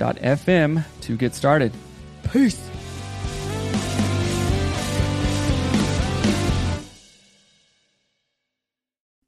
anchor.fm 0.00 0.84
to 1.02 1.16
get 1.16 1.34
started. 1.34 1.72
Peace. 2.32 2.68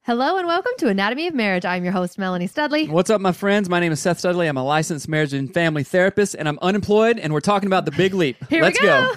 Hello 0.05 0.37
and 0.37 0.47
welcome 0.49 0.73
to 0.79 0.89
Anatomy 0.89 1.29
of 1.29 1.35
Marriage. 1.35 1.65
I'm 1.65 1.85
your 1.85 1.93
host, 1.93 2.19
Melanie 2.19 2.49
Studley. 2.49 2.89
What's 2.89 3.09
up, 3.09 3.21
my 3.21 3.33
friends? 3.33 3.69
My 3.69 3.79
name 3.79 3.93
is 3.93 4.01
Seth 4.01 4.19
Studley. 4.19 4.49
I'm 4.49 4.57
a 4.57 4.65
licensed 4.65 5.09
marriage 5.09 5.33
and 5.33 5.53
family 5.53 5.85
therapist, 5.85 6.35
and 6.35 6.49
I'm 6.49 6.59
unemployed, 6.61 7.19
and 7.19 7.33
we're 7.33 7.41
talking 7.41 7.69
about 7.69 7.85
the 7.85 7.93
big 7.93 8.13
leap. 8.13 8.37
Here 8.51 8.63
Let's 8.63 8.81
we 8.81 8.87
go. 8.87 9.13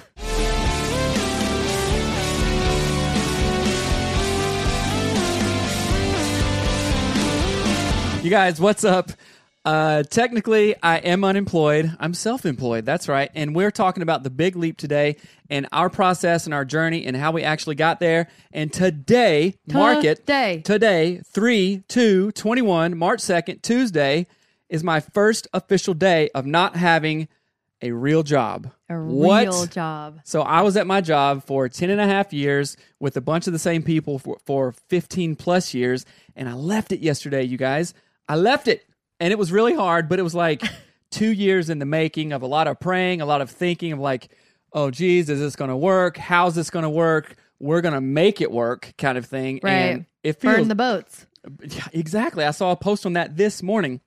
You 8.22 8.30
guys, 8.30 8.60
what's 8.60 8.84
up? 8.84 9.10
Uh, 9.66 10.04
technically, 10.04 10.76
I 10.80 10.98
am 10.98 11.24
unemployed. 11.24 11.96
I'm 11.98 12.14
self 12.14 12.46
employed. 12.46 12.86
That's 12.86 13.08
right. 13.08 13.30
And 13.34 13.52
we're 13.52 13.72
talking 13.72 14.04
about 14.04 14.22
the 14.22 14.30
big 14.30 14.54
leap 14.54 14.76
today 14.76 15.16
and 15.50 15.66
our 15.72 15.90
process 15.90 16.44
and 16.44 16.54
our 16.54 16.64
journey 16.64 17.04
and 17.04 17.16
how 17.16 17.32
we 17.32 17.42
actually 17.42 17.74
got 17.74 17.98
there. 17.98 18.28
And 18.52 18.72
today, 18.72 19.56
mark 19.66 20.04
it. 20.04 20.18
Today. 20.18 20.62
Today, 20.64 21.20
3 21.26 21.82
2 21.88 22.30
21, 22.30 22.96
March 22.96 23.18
2nd, 23.18 23.60
Tuesday, 23.62 24.28
is 24.68 24.84
my 24.84 25.00
first 25.00 25.48
official 25.52 25.94
day 25.94 26.30
of 26.32 26.46
not 26.46 26.76
having 26.76 27.26
a 27.82 27.90
real 27.90 28.22
job. 28.22 28.70
A 28.88 28.94
What? 28.96 29.48
real 29.48 29.66
job. 29.66 30.20
So 30.22 30.42
I 30.42 30.62
was 30.62 30.76
at 30.76 30.86
my 30.86 31.00
job 31.00 31.44
for 31.44 31.68
10 31.68 31.90
and 31.90 32.00
a 32.00 32.06
half 32.06 32.32
years 32.32 32.76
with 33.00 33.16
a 33.16 33.20
bunch 33.20 33.48
of 33.48 33.52
the 33.52 33.58
same 33.58 33.82
people 33.82 34.20
for, 34.20 34.38
for 34.46 34.72
15 34.90 35.34
plus 35.34 35.74
years. 35.74 36.06
And 36.36 36.48
I 36.48 36.52
left 36.52 36.92
it 36.92 37.00
yesterday, 37.00 37.42
you 37.42 37.58
guys. 37.58 37.94
I 38.28 38.36
left 38.36 38.68
it. 38.68 38.84
And 39.20 39.32
it 39.32 39.38
was 39.38 39.50
really 39.52 39.74
hard, 39.74 40.08
but 40.08 40.18
it 40.18 40.22
was 40.22 40.34
like 40.34 40.62
two 41.10 41.30
years 41.30 41.70
in 41.70 41.78
the 41.78 41.86
making 41.86 42.32
of 42.32 42.42
a 42.42 42.46
lot 42.46 42.66
of 42.68 42.78
praying, 42.80 43.20
a 43.20 43.26
lot 43.26 43.40
of 43.40 43.50
thinking 43.50 43.92
of 43.92 43.98
like, 43.98 44.28
oh, 44.72 44.90
geez, 44.90 45.30
is 45.30 45.40
this 45.40 45.56
going 45.56 45.70
to 45.70 45.76
work? 45.76 46.16
How's 46.16 46.54
this 46.54 46.70
going 46.70 46.82
to 46.82 46.90
work? 46.90 47.36
We're 47.58 47.80
going 47.80 47.94
to 47.94 48.00
make 48.00 48.40
it 48.40 48.50
work 48.50 48.92
kind 48.98 49.16
of 49.16 49.24
thing. 49.24 49.60
Right. 49.62 49.72
And 49.72 50.06
it 50.22 50.40
feels 50.40 50.56
Burn 50.56 50.68
the 50.68 50.74
boats. 50.74 51.26
yeah, 51.62 51.86
exactly. 51.92 52.44
I 52.44 52.50
saw 52.50 52.72
a 52.72 52.76
post 52.76 53.06
on 53.06 53.14
that 53.14 53.36
this 53.36 53.62
morning. 53.62 54.00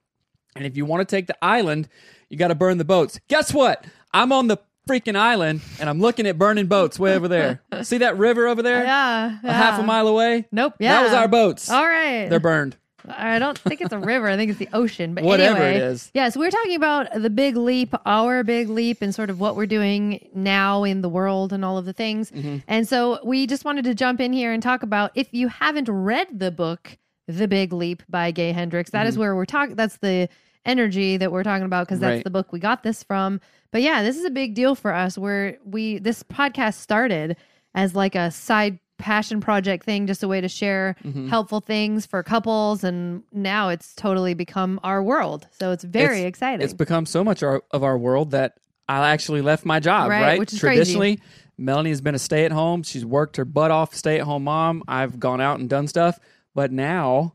And 0.56 0.66
if 0.66 0.78
you 0.78 0.86
want 0.86 1.08
to 1.08 1.16
take 1.16 1.28
the 1.28 1.38
island, 1.44 1.88
you 2.30 2.38
got 2.38 2.50
to 2.50 2.56
burn 2.56 2.78
the 2.78 2.86
boats. 2.86 3.20
Guess 3.28 3.54
what? 3.54 3.86
I'm 4.14 4.32
on 4.32 4.48
the 4.48 4.58
freaking 4.88 5.16
island 5.16 5.62
and 5.80 5.90
I'm 5.90 6.00
looking 6.00 6.26
at 6.28 6.38
burning 6.38 6.66
boats 6.68 7.00
way 7.00 7.16
over 7.16 7.28
there. 7.28 7.62
See 7.84 8.00
that 8.00 8.18
river 8.18 8.48
over 8.48 8.62
there? 8.62 8.84
Yeah. 8.84 9.38
A 9.44 9.54
half 9.54 9.80
a 9.80 9.84
mile 9.84 10.08
away? 10.08 10.48
Nope. 10.52 10.74
Yeah. 10.80 10.96
That 10.96 11.04
was 11.04 11.14
our 11.14 11.28
boats. 11.28 11.70
All 11.70 11.86
right. 11.86 12.28
They're 12.30 12.40
burned. 12.40 12.76
I 13.10 13.40
don't 13.40 13.58
think 13.58 13.82
it's 13.82 13.94
a 13.94 14.00
river. 14.00 14.28
I 14.28 14.36
think 14.38 14.50
it's 14.52 14.60
the 14.60 14.70
ocean. 14.74 15.14
But 15.14 15.24
Whatever 15.24 15.58
anyway, 15.58 15.76
it 15.78 15.84
is. 15.84 16.12
Yeah, 16.14 16.30
so 16.30 16.40
we're 16.40 16.52
talking 16.52 16.76
about 16.76 17.08
the 17.14 17.30
big 17.30 17.56
leap, 17.58 17.94
our 18.06 18.44
big 18.44 18.70
leap, 18.70 19.02
and 19.02 19.14
sort 19.14 19.30
of 19.30 19.40
what 19.40 19.56
we're 19.56 19.66
doing 19.66 20.28
now 20.34 20.84
in 20.84 21.02
the 21.02 21.10
world 21.10 21.54
and 21.54 21.64
all 21.66 21.78
of 21.78 21.86
the 21.86 21.94
things. 21.94 22.32
Mm-hmm. 22.32 22.58
And 22.68 22.88
so 22.88 23.20
we 23.24 23.48
just 23.48 23.66
wanted 23.66 23.86
to 23.86 23.94
jump 23.96 24.20
in 24.20 24.34
here 24.34 24.52
and 24.54 24.62
talk 24.62 24.84
about 24.84 25.12
if 25.16 25.28
you 25.34 25.48
haven't 25.48 25.90
read 25.90 26.28
the 26.40 26.52
book, 26.52 26.98
The 27.28 27.48
Big 27.48 27.74
Leap 27.74 28.04
by 28.10 28.32
Gay 28.32 28.52
Hendricks, 28.52 28.92
that 28.92 29.08
is 29.08 29.18
where 29.18 29.36
we're 29.36 29.46
talking. 29.46 29.76
That's 29.76 29.98
the 29.98 30.30
energy 30.66 31.18
that 31.18 31.32
we're 31.32 31.44
talking 31.44 31.66
about 31.66 31.88
because 31.88 32.00
that's 32.00 32.10
Mm-hmm. 32.10 32.18
Right. 32.18 32.24
the 32.24 32.30
book 32.32 32.52
we 32.52 32.60
got 32.60 32.84
this 32.84 33.04
from. 33.04 33.40
But 33.72 33.82
yeah, 33.82 34.02
this 34.04 34.18
is 34.18 34.26
a 34.26 34.30
big 34.32 34.56
deal 34.56 34.76
for 34.76 34.94
us. 34.94 35.18
Where 35.18 35.58
we 35.64 36.00
this 36.00 36.24
podcast 36.24 36.76
started 36.76 37.38
as 37.76 37.94
like 37.96 38.16
a 38.16 38.32
side 38.32 38.80
passion 39.00 39.42
project 39.42 39.84
thing, 39.86 40.06
just 40.06 40.22
a 40.22 40.28
way 40.28 40.40
to 40.42 40.48
share 40.48 40.96
Mm-hmm. 41.04 41.28
helpful 41.30 41.60
things 41.62 42.06
for 42.06 42.22
couples, 42.22 42.84
and 42.84 43.24
now 43.34 43.70
it's 43.70 43.96
totally 43.96 44.34
become 44.36 44.80
our 44.84 45.02
world. 45.02 45.48
So 45.60 45.72
it's 45.72 45.84
very 45.84 46.20
It's- 46.20 46.28
exciting. 46.30 46.62
It's 46.64 46.74
become 46.74 47.06
so 47.08 47.24
much 47.24 47.42
our, 47.42 47.64
of 47.72 47.84
our 47.84 47.98
world 47.98 48.32
that 48.32 48.58
I 48.88 49.10
actually 49.10 49.42
left 49.42 49.66
my 49.66 49.80
job, 49.80 50.10
Right, 50.10 50.22
right? 50.22 50.40
which 50.40 50.54
is 50.54 50.60
crazy. 50.60 50.76
Traditionally, 50.78 51.20
Melanie 51.58 51.90
has 51.90 52.02
been 52.02 52.16
a 52.16 52.20
stay 52.20 52.46
at 52.46 52.52
home. 52.52 52.84
She's 52.84 53.06
worked 53.06 53.38
her 53.38 53.46
butt 53.46 53.72
off, 53.72 53.94
stay 53.94 54.20
at 54.20 54.26
home 54.26 54.44
mom. 54.46 54.84
I've 54.88 55.20
gone 55.20 55.42
out 55.42 55.60
and 55.60 55.70
done 55.70 55.88
stuff, 55.88 56.20
but 56.56 56.72
now 56.72 57.34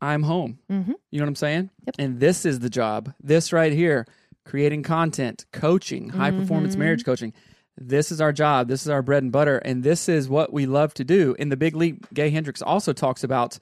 I'm 0.00 0.22
home. 0.22 0.58
Mhm. 0.70 0.94
You 1.10 1.18
know 1.18 1.24
what 1.24 1.28
I'm 1.28 1.34
saying? 1.34 1.70
Yep. 1.86 1.94
And 1.98 2.20
this 2.20 2.44
is 2.46 2.60
the 2.60 2.70
job. 2.70 3.12
This 3.22 3.52
right 3.52 3.72
here, 3.72 4.06
creating 4.44 4.82
content, 4.84 5.44
coaching, 5.52 6.10
high 6.10 6.30
performance 6.30 6.72
Mm-hmm. 6.74 6.80
marriage 6.82 7.04
coaching. 7.04 7.32
This 7.80 8.10
is 8.10 8.20
our 8.20 8.32
job. 8.32 8.68
This 8.68 8.82
is 8.82 8.88
our 8.88 9.02
bread 9.02 9.22
and 9.22 9.30
butter. 9.32 9.58
And 9.58 9.82
this 9.82 10.08
is 10.08 10.28
what 10.28 10.52
we 10.52 10.66
love 10.66 10.94
to 10.94 11.04
do. 11.04 11.34
In 11.38 11.48
the 11.48 11.56
Big 11.56 11.76
Leap, 11.76 12.06
Gay 12.12 12.30
Hendricks 12.30 12.60
also 12.62 12.92
talks 12.92 13.22
about 13.24 13.58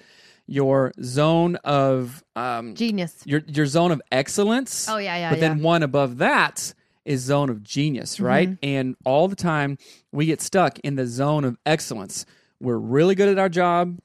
your 0.47 0.93
zone 1.03 1.57
of 1.57 2.23
um, 2.37 2.75
Genius. 2.75 3.21
your 3.25 3.43
your 3.47 3.67
zone 3.67 3.91
of 3.93 4.01
excellence. 4.13 4.89
Oh, 4.89 4.97
yeah, 4.97 5.17
yeah, 5.17 5.31
But 5.31 5.41
then 5.41 5.51
yeah. 5.53 5.55
Mm-hmm. 5.57 5.65
one 5.65 5.83
above 5.83 6.19
that 6.19 6.73
is 7.05 7.21
zone 7.21 7.51
of 7.51 7.63
genius, 7.63 8.19
right? 8.19 8.57
And 8.63 8.97
all 9.05 9.29
the 9.29 9.37
time 9.37 9.79
we 10.13 10.27
get 10.27 10.41
stuck 10.41 10.79
in 10.81 10.97
the 10.97 11.07
zone 11.07 11.45
of 11.45 11.57
excellence. 11.65 12.27
We're 12.61 12.79
really 12.79 13.15
good 13.15 13.29
at 13.29 13.39
our 13.39 13.49
job. 13.49 13.99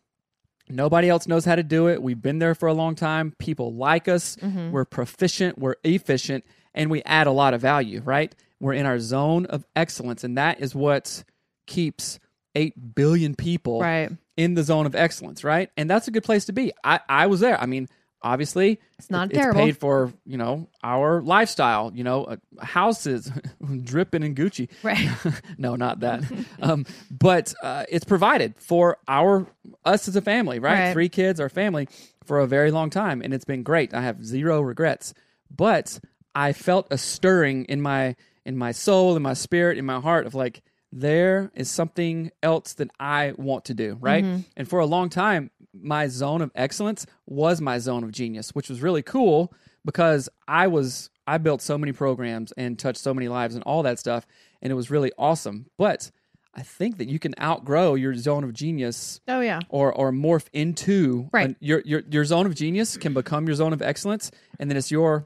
Nobody 0.70 1.10
else 1.10 1.28
knows 1.28 1.44
how 1.46 1.56
to 1.56 1.64
do 1.64 1.88
it. 1.90 2.02
We've 2.02 2.22
been 2.22 2.40
there 2.40 2.54
for 2.56 2.68
a 2.68 2.74
long 2.74 2.96
time. 2.96 3.34
People 3.40 3.74
like 3.74 4.08
us. 4.08 4.36
Mm-hmm. 4.38 4.72
We're 4.72 4.86
proficient. 4.86 5.58
We're 5.58 5.76
efficient, 5.84 6.46
and 6.74 6.90
we 6.92 7.02
add 7.04 7.28
a 7.28 7.32
lot 7.32 7.54
of 7.54 7.62
value, 7.62 8.02
right? 8.06 8.34
We're 8.62 8.74
in 8.74 8.86
our 8.86 9.00
zone 9.00 9.46
of 9.48 9.66
excellence, 9.76 10.24
and 10.24 10.38
that 10.38 10.62
is 10.62 10.74
what 10.76 11.24
keeps 11.68 12.20
eight 12.56 12.96
billion 12.96 13.36
people 13.36 13.80
Right. 13.82 14.10
in 14.38 14.54
the 14.54 14.64
zone 14.64 14.86
of 14.86 14.96
excellence, 14.96 15.44
right? 15.44 15.70
And 15.76 15.90
that's 15.90 16.08
a 16.08 16.12
good 16.12 16.24
place 16.24 16.46
to 16.46 16.54
be. 16.54 16.72
I, 16.84 17.00
I 17.10 17.28
was 17.28 17.40
there. 17.40 17.60
I 17.60 17.66
mean, 17.66 17.88
obviously, 18.22 18.80
It's 19.00 19.10
not 19.10 19.30
it's 19.32 19.38
terrible. 19.40 19.62
paid 19.62 19.78
for, 19.78 20.14
you 20.26 20.38
know, 20.38 20.68
our 20.84 21.22
lifestyle, 21.22 21.92
you 21.96 22.04
know, 22.04 22.26
uh, 22.26 22.36
houses 22.62 23.32
dripping 23.84 24.22
in 24.24 24.36
Gucci. 24.36 24.70
Right. 24.84 25.10
no, 25.58 25.76
not 25.76 26.02
that. 26.02 26.24
um, 26.62 26.86
but 27.10 27.54
uh, 27.64 27.86
it's 27.90 28.06
provided 28.06 28.54
for 28.58 28.98
our 29.08 29.48
us 29.86 30.08
as 30.08 30.16
a 30.16 30.22
family, 30.22 30.60
right? 30.60 30.88
Right. 30.88 30.94
Three 30.94 31.10
kids, 31.10 31.40
our 31.40 31.50
family, 31.50 31.88
for 32.26 32.40
a 32.40 32.48
very 32.48 32.70
long 32.70 32.90
time, 32.92 33.22
and 33.24 33.34
it's 33.34 33.46
been 33.46 33.64
great. 33.64 33.94
I 33.94 34.02
have 34.02 34.24
zero 34.24 34.62
regrets. 34.62 35.14
But 35.50 36.00
I 36.36 36.54
felt 36.54 36.88
a 36.92 36.98
stirring 36.98 37.66
in 37.66 37.82
my 37.82 38.16
in 38.46 38.58
my 38.58 38.72
soul, 38.72 39.16
in 39.16 39.22
my 39.22 39.34
spirit, 39.34 39.78
in 39.78 39.86
my 39.86 40.00
heart 40.00 40.26
of 40.26 40.36
like 40.36 40.62
there 40.92 41.52
is 41.56 41.70
something 41.72 42.32
else 42.44 42.74
that 42.74 42.90
I 43.00 43.34
want 43.38 43.66
to 43.66 43.74
do, 43.74 43.98
right? 44.02 44.24
Mm-hmm. 44.24 44.42
And 44.58 44.68
for 44.68 44.80
a 44.80 44.86
long 44.86 45.10
time, 45.10 45.50
my 45.74 46.08
zone 46.08 46.42
of 46.42 46.52
excellence 46.54 47.06
was 47.26 47.62
my 47.62 47.78
zone 47.78 48.04
of 48.04 48.12
genius, 48.12 48.50
which 48.52 48.68
was 48.70 48.82
really 48.82 49.02
cool 49.02 49.54
because 49.86 50.28
I 50.48 50.68
was 50.68 51.10
I 51.28 51.38
built 51.38 51.62
so 51.62 51.78
many 51.78 51.92
programs 51.94 52.52
and 52.54 52.78
touched 52.78 53.00
so 53.00 53.14
many 53.14 53.28
lives 53.30 53.56
and 53.56 53.64
all 53.64 53.84
that 53.84 54.00
stuff, 54.00 54.26
and 54.62 54.70
it 54.72 54.76
was 54.76 54.92
really 54.92 55.12
awesome. 55.18 55.68
But 55.78 56.12
I 56.54 56.64
think 56.64 56.98
that 56.98 57.08
you 57.08 57.20
can 57.20 57.34
outgrow 57.42 57.96
your 57.96 58.14
zone 58.16 58.44
of 58.44 58.52
genius 58.52 59.22
Oh 59.30 59.40
yeah. 59.40 59.60
or 59.70 59.94
or 59.94 60.12
morph 60.12 60.48
into 60.52 61.30
Right. 61.32 61.56
your 61.62 61.82
your 61.86 62.02
your 62.12 62.26
zone 62.26 62.46
of 62.48 62.56
genius 62.56 62.98
can 62.98 63.14
become 63.14 63.46
your 63.48 63.56
zone 63.56 63.72
of 63.72 63.82
excellence, 63.82 64.30
and 64.60 64.70
then 64.70 64.76
it's 64.76 64.92
your 64.92 65.26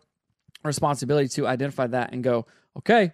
responsibility 0.64 1.28
to 1.30 1.48
identify 1.48 1.88
that 1.88 2.12
and 2.14 2.24
go, 2.24 2.46
okay, 2.78 3.14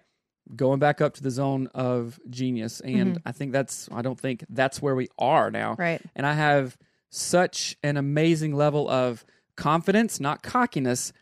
going 0.54 0.78
back 0.78 1.00
up 1.00 1.14
to 1.14 1.22
the 1.22 1.30
zone 1.30 1.68
of 1.74 2.18
genius. 2.28 2.80
And 2.80 3.20
I 3.24 3.32
think 3.32 3.52
that's 3.52 3.88
I 3.92 4.02
don't 4.02 4.18
think 4.18 4.44
that's 4.48 4.82
where 4.82 4.94
we 4.94 5.08
are 5.18 5.50
now. 5.50 5.76
Right. 5.78 6.00
And 6.14 6.26
I 6.26 6.34
have 6.34 6.76
such 7.10 7.76
an 7.82 7.96
amazing 7.96 8.54
level 8.54 8.88
of 8.88 9.24
confidence, 9.56 10.20
not 10.20 10.42
cockiness, 10.42 11.12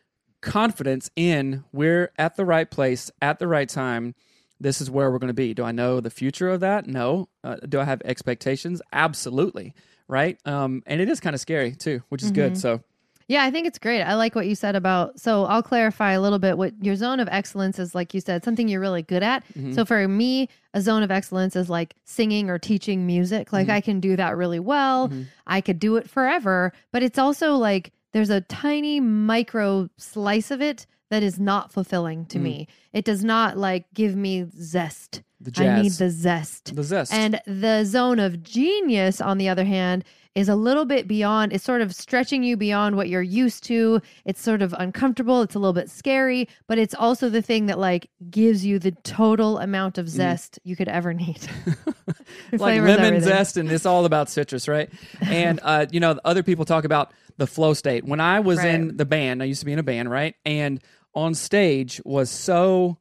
confidence 0.41 1.11
in 1.17 1.65
we're 1.73 2.13
at 2.19 2.37
the 2.37 2.45
right 2.45 2.71
place 2.71 3.11
at 3.21 3.39
the 3.39 3.49
right 3.49 3.69
time. 3.69 4.15
This 4.59 4.81
is 4.81 4.91
where 4.91 5.11
we're 5.11 5.19
going 5.19 5.29
to 5.29 5.35
be. 5.35 5.55
Do 5.55 5.65
I 5.65 5.73
know 5.73 6.01
the 6.01 6.11
future 6.11 6.51
of 6.51 6.61
that? 6.61 6.87
No. 6.87 7.29
Uh, 7.43 7.57
do 7.57 7.81
I 7.81 7.85
have 7.85 8.03
expectations? 8.05 8.83
Absolutely. 8.93 9.75
Right. 10.07 10.39
Um, 10.45 10.83
and 10.87 11.01
it 11.01 11.09
is 11.09 11.21
kind 11.21 11.35
of 11.35 11.41
scary 11.41 11.75
too, 11.75 12.03
which 12.09 12.23
is 12.23 12.31
good. 12.31 12.59
So 12.59 12.83
Yeah, 13.31 13.45
I 13.45 13.53
think 13.53 13.69
it's 13.69 13.79
great. 13.79 14.03
I 14.03 14.17
like 14.17 14.35
what 14.35 14.49
you 14.49 14.57
said 14.57 14.75
about. 14.75 15.21
So 15.21 15.45
I'll 15.45 15.63
clarify 15.63 16.15
a 16.15 16.21
little 16.21 16.41
bit. 16.41 16.59
What 16.59 16.75
your 16.83 16.97
zone 16.97 17.21
of 17.21 17.29
excellence 17.31 17.79
is, 17.79 17.95
like 17.95 18.13
you 18.13 18.21
said, 18.21 18.43
something 18.43 18.67
you're 18.67 18.81
really 18.81 19.03
good 19.03 19.23
at. 19.23 19.47
Mm-hmm. 19.57 19.73
So 19.73 19.85
for 19.85 20.09
me, 20.09 20.49
a 20.75 20.81
zone 20.81 21.05
of 21.05 21.13
excellence 21.13 21.55
is 21.55 21.71
like 21.71 21.95
singing 22.05 22.51
or 22.51 22.59
teaching 22.59 23.07
music. 23.07 23.53
Like 23.53 23.69
mm-hmm. 23.69 23.77
I 23.77 23.83
can 23.83 24.01
do 24.01 24.17
that 24.17 24.37
really 24.37 24.59
well. 24.59 25.11
Mm-hmm. 25.11 25.23
I 25.47 25.61
could 25.61 25.79
do 25.79 25.95
it 25.95 26.11
forever. 26.11 26.73
But 26.91 27.05
it's 27.05 27.21
also 27.21 27.55
like 27.55 27.93
there's 28.13 28.31
a 28.31 28.41
tiny 28.41 28.99
micro 28.99 29.89
slice 29.97 30.51
of 30.51 30.61
it 30.61 30.89
that 31.11 31.23
is 31.23 31.39
not 31.39 31.73
fulfilling 31.73 32.27
to 32.27 32.39
mm. 32.39 32.43
me. 32.43 32.69
It 32.93 33.05
does 33.05 33.23
not 33.23 33.57
like 33.57 33.87
give 33.95 34.17
me 34.17 34.47
zest. 34.61 35.23
the 35.41 35.53
I 35.65 35.83
need 35.83 35.93
the 35.93 36.11
zest. 36.11 36.75
the 36.75 36.83
zest. 36.83 37.13
And 37.13 37.41
the 37.47 37.85
zone 37.85 38.19
of 38.19 38.43
genius, 38.43 39.21
on 39.21 39.39
the 39.39 39.49
other 39.49 39.65
hand, 39.65 40.05
is 40.35 40.49
a 40.49 40.55
little 40.55 40.85
bit 40.85 41.09
beyond, 41.09 41.53
it's 41.53 41.65
sort 41.65 41.81
of 41.81 41.95
stretching 41.95 42.43
you 42.43 42.57
beyond 42.57 42.97
what 42.97 43.09
you're 43.09 43.21
used 43.21 43.65
to. 43.65 44.01
It's 44.25 44.41
sort 44.41 44.63
of 44.63 44.73
uncomfortable. 44.79 45.43
It's 45.43 45.55
a 45.55 45.59
little 45.59 45.73
bit 45.73 45.91
scary, 45.91 46.49
but 46.69 46.79
it's 46.79 46.95
also 46.95 47.29
the 47.29 47.43
thing 47.43 47.67
that 47.67 47.79
like 47.79 48.09
gives 48.31 48.65
you 48.65 48.79
the 48.79 48.93
total 48.93 49.59
amount 49.59 49.99
of 49.99 50.09
zest 50.09 50.59
you 50.63 50.77
could 50.77 50.89
ever 50.89 51.13
need. 51.13 51.41
Like 52.53 52.81
lemon 52.81 52.89
everything. 52.91 53.21
zest 53.21 53.57
and 53.57 53.71
it's 53.71 53.87
all 53.87 54.05
about 54.05 54.29
citrus 54.29 54.69
right 54.69 54.91
and 55.21 55.61
uh, 55.65 55.87
you 55.91 56.01
know 56.01 56.19
other 56.25 56.43
people 56.43 56.65
talk 56.65 56.85
about 56.85 57.13
the 57.39 57.47
flow 57.47 57.75
state 57.75 58.05
when 58.05 58.21
i 58.21 58.41
was 58.41 58.63
in 58.63 58.97
the 58.97 59.05
band 59.05 59.43
i 59.43 59.47
used 59.47 59.61
to 59.61 59.67
be 59.67 59.73
in 59.73 59.79
a 59.79 59.83
band 59.85 60.11
right 60.11 60.35
and 60.45 60.83
on 61.15 61.35
stage 61.35 62.01
was 62.05 62.31
so 62.31 62.99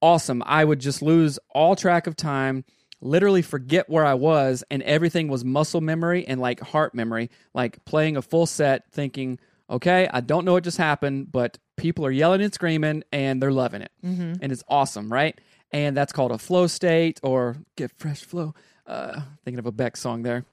awesome 0.00 0.42
i 0.46 0.64
would 0.64 0.78
just 0.80 1.02
lose 1.02 1.38
all 1.50 1.76
track 1.76 2.06
of 2.06 2.16
time 2.16 2.64
literally 3.04 3.42
forget 3.42 3.88
where 3.88 4.04
i 4.04 4.14
was 4.14 4.64
and 4.70 4.82
everything 4.82 5.28
was 5.28 5.44
muscle 5.44 5.80
memory 5.80 6.26
and 6.26 6.40
like 6.40 6.58
heart 6.60 6.94
memory 6.94 7.30
like 7.54 7.84
playing 7.84 8.16
a 8.16 8.22
full 8.22 8.46
set 8.46 8.90
thinking 8.90 9.38
okay 9.70 10.08
i 10.12 10.20
don't 10.20 10.44
know 10.44 10.52
what 10.54 10.64
just 10.64 10.78
happened 10.78 11.30
but 11.30 11.58
people 11.76 12.04
are 12.06 12.10
yelling 12.10 12.40
and 12.42 12.52
screaming 12.54 13.04
and 13.12 13.40
they're 13.42 13.52
loving 13.52 13.82
it 13.82 13.92
Mm-hmm. 14.04 14.34
and 14.42 14.50
it's 14.52 14.62
awesome, 14.68 15.12
right? 15.12 15.38
And 15.72 15.96
that's 15.96 16.12
called 16.12 16.30
a 16.30 16.38
flow 16.38 16.66
state 16.68 17.18
or 17.22 17.56
get 17.76 17.90
fresh 17.96 18.22
flow. 18.22 18.54
Uh, 18.86 19.22
thinking 19.44 19.58
of 19.58 19.66
a 19.66 19.72
Beck 19.72 19.96
song 19.96 20.22
there, 20.22 20.44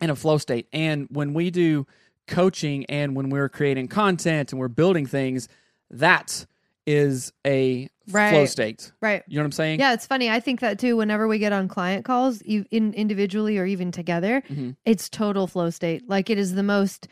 and 0.00 0.10
a 0.10 0.16
flow 0.16 0.36
state. 0.38 0.66
And 0.72 1.06
when 1.10 1.32
we 1.34 1.50
do 1.50 1.86
coaching 2.26 2.84
and 2.86 3.14
when 3.14 3.28
we're 3.30 3.48
creating 3.48 3.86
content 3.88 4.50
and 4.52 4.58
we're 4.58 4.66
building 4.68 5.06
things, 5.06 5.48
that 5.90 6.44
is 6.86 7.32
a 7.46 7.88
flow 8.08 8.18
Right. 8.20 8.48
state. 8.48 8.92
Right. 9.00 9.22
You 9.28 9.36
know 9.36 9.42
what 9.42 9.46
I'm 9.46 9.52
saying? 9.52 9.80
Yeah, 9.80 9.92
it's 9.92 10.06
funny. 10.06 10.30
I 10.30 10.40
think 10.40 10.60
that 10.60 10.78
too. 10.78 10.96
Whenever 10.96 11.28
we 11.28 11.38
get 11.38 11.52
on 11.52 11.68
client 11.68 12.04
calls, 12.04 12.42
e- 12.44 12.64
in 12.70 12.92
individually 12.94 13.58
or 13.58 13.66
even 13.66 13.90
together, 13.92 14.42
Mhm. 14.48 14.76
it's 14.84 15.08
total 15.08 15.46
flow 15.46 15.70
state. 15.70 16.08
Like 16.08 16.30
it 16.30 16.38
is 16.38 16.54
the 16.54 16.62
most, 16.62 17.08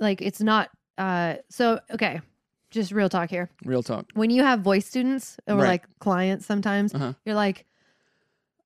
like 0.00 0.20
it's 0.22 0.40
not. 0.40 0.70
uh 0.98 1.36
So 1.48 1.80
okay, 1.92 2.20
just 2.70 2.92
real 2.92 3.08
talk 3.08 3.30
here. 3.30 3.48
Real 3.64 3.82
talk. 3.82 4.06
when 4.14 4.30
you 4.30 4.42
have 4.42 4.60
voice 4.60 4.86
students 4.86 5.38
or 5.46 5.56
Right. 5.56 5.68
like 5.68 5.98
clients 6.00 6.44
sometimes 6.46 6.94
Uh-huh. 6.94 7.12
you're 7.24 7.34
like 7.34 7.64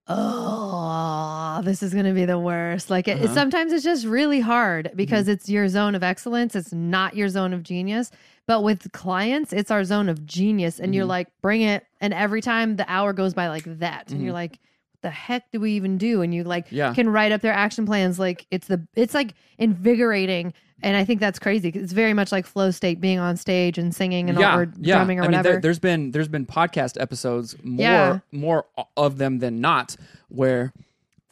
oh 0.08 1.61
this 1.64 1.82
is 1.82 1.93
going 1.93 2.05
to 2.05 2.12
be 2.12 2.25
the 2.25 2.38
worst 2.38 2.90
like 2.90 3.08
it, 3.08 3.17
Uh-huh. 3.19 3.34
sometimes 3.34 3.73
it's 3.73 3.84
just 3.84 4.06
really 4.06 4.40
hard 4.40 4.90
because 4.94 5.26
it's 5.28 5.49
your 5.49 5.69
zone 5.69 5.94
of 5.94 6.02
excellence 6.02 6.55
it's 6.55 6.73
not 6.73 7.17
your 7.17 7.28
zone 7.28 7.52
of 7.52 7.62
genius 7.62 8.11
but 8.46 8.62
with 8.62 8.90
clients 8.93 9.52
it's 9.52 9.70
our 9.70 9.84
zone 9.84 10.08
of 10.08 10.25
genius 10.26 10.78
and 10.81 10.94
you're 10.94 11.04
Mhm. 11.04 11.08
like 11.10 11.28
bring 11.43 11.62
it 11.62 11.84
and 12.00 12.14
every 12.14 12.40
time 12.40 12.76
the 12.76 12.84
hour 12.90 13.12
goes 13.12 13.34
by 13.34 13.48
like 13.48 13.64
that 13.81 14.10
and 14.10 14.20
Mhm. 14.20 14.25
you're 14.25 14.32
like 14.32 14.52
what 14.93 15.02
the 15.02 15.10
heck 15.10 15.50
do 15.52 15.60
we 15.60 15.72
even 15.72 15.98
do 15.98 16.22
and 16.22 16.34
you 16.34 16.43
like 16.44 16.66
Yeah. 16.70 16.94
can 16.94 17.08
write 17.08 17.32
up 17.32 17.40
their 17.40 17.52
action 17.52 17.87
plans 17.87 18.19
like 18.19 18.46
it's 18.50 18.66
the 18.66 18.81
it's 18.94 19.14
like 19.14 19.34
invigorating 19.58 20.52
and 20.82 20.96
i 20.96 21.04
think 21.04 21.20
that's 21.20 21.38
crazy 21.38 21.69
it's 21.70 21.93
very 21.93 22.12
much 22.14 22.32
like 22.32 22.46
flow 22.46 22.70
state 22.70 23.00
being 23.00 23.19
on 23.19 23.37
stage 23.37 23.78
and 23.78 23.94
singing 23.94 24.28
and 24.31 24.38
yeah, 24.38 24.56
or 24.56 24.72
yeah. 24.78 24.96
drumming 24.96 25.19
or 25.19 25.22
I 25.22 25.26
mean, 25.28 25.37
whatever 25.38 25.52
there, 25.54 25.60
there's 25.60 25.78
been 25.78 26.10
there's 26.12 26.28
been 26.28 26.46
podcast 26.46 27.00
episodes 27.00 27.54
more 27.62 27.81
Yeah. 27.82 28.19
more 28.32 28.64
of 28.96 29.19
them 29.19 29.38
than 29.38 29.60
not 29.60 29.96
where 30.28 30.72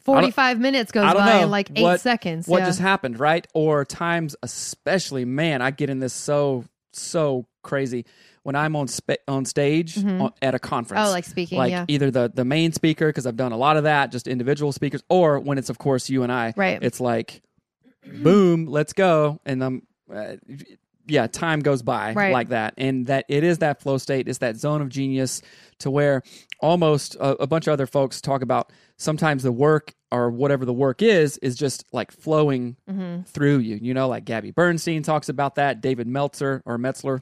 45 0.00 0.60
minutes 0.60 0.92
goes 0.92 1.14
by 1.14 1.42
in 1.42 1.50
like 1.50 1.70
eight 1.74 1.82
what- 1.82 2.00
seconds. 2.00 2.46
what 2.46 2.58
yeah. 2.60 2.66
just 2.66 2.78
happened, 2.80 3.18
right? 3.18 3.46
Or 3.54 3.86
times, 3.86 4.36
especially, 4.42 5.24
man, 5.24 5.62
I 5.62 5.70
get 5.70 5.88
in 5.88 5.98
this 6.00 6.12
so 6.12 6.64
so 7.00 7.46
crazy 7.62 8.04
when 8.44 8.54
I'm 8.54 8.76
on 8.76 8.86
on 9.26 9.44
stage 9.44 9.98
on, 9.98 10.32
at 10.40 10.54
a 10.54 10.58
conference. 10.58 11.00
Mm-hmm. 11.00 11.08
oh, 11.08 11.12
like 11.12 11.24
speaking, 11.24 11.58
like 11.58 11.70
yeah. 11.70 11.84
either 11.88 12.10
the 12.10 12.30
the 12.32 12.44
main 12.44 12.72
speaker 12.72 13.08
because 13.08 13.26
I've 13.26 13.36
done 13.36 13.52
a 13.52 13.56
lot 13.56 13.76
of 13.76 13.84
that, 13.84 14.12
just 14.12 14.28
individual 14.28 14.70
speakers, 14.72 15.02
or 15.08 15.40
when 15.40 15.58
it's 15.58 15.70
of 15.70 15.78
course 15.78 16.08
you 16.08 16.22
and 16.22 16.30
I. 16.32 16.54
Right. 16.56 16.80
It's 16.80 17.00
like, 17.00 17.42
boom, 18.22 18.66
let's 18.66 18.92
go, 18.92 19.40
and 19.44 19.62
um, 19.62 19.82
uh, 20.14 20.36
yeah, 21.06 21.26
time 21.26 21.60
goes 21.60 21.82
by 21.82 22.12
Right. 22.12 22.32
like 22.32 22.48
that, 22.48 22.74
and 22.78 23.06
that 23.06 23.24
it 23.28 23.44
is 23.44 23.58
that 23.58 23.80
flow 23.80 23.98
state, 23.98 24.28
it's 24.28 24.38
that 24.38 24.56
zone 24.56 24.80
of 24.82 24.88
genius 24.88 25.42
to 25.78 25.90
where 25.90 26.22
almost 26.60 27.14
a, 27.16 27.42
a 27.42 27.46
bunch 27.46 27.66
of 27.66 27.72
other 27.72 27.86
folks 27.86 28.20
talk 28.20 28.42
about 28.42 28.72
sometimes 28.96 29.42
the 29.42 29.52
work 29.52 29.92
or 30.12 30.30
whatever 30.30 30.64
the 30.64 30.72
work 30.72 31.02
is 31.02 31.38
is 31.38 31.56
just 31.56 31.84
like 31.92 32.12
flowing 32.12 32.76
Mm-hmm. 32.88 33.22
through 33.22 33.58
you. 33.58 33.76
You 33.80 33.94
know, 33.94 34.08
like 34.08 34.24
Gabby 34.24 34.50
Bernstein 34.52 35.02
talks 35.02 35.28
about 35.28 35.56
that, 35.56 35.80
David 35.80 36.06
Meltzer 36.06 36.62
or 36.64 36.78
Metzler 36.78 37.20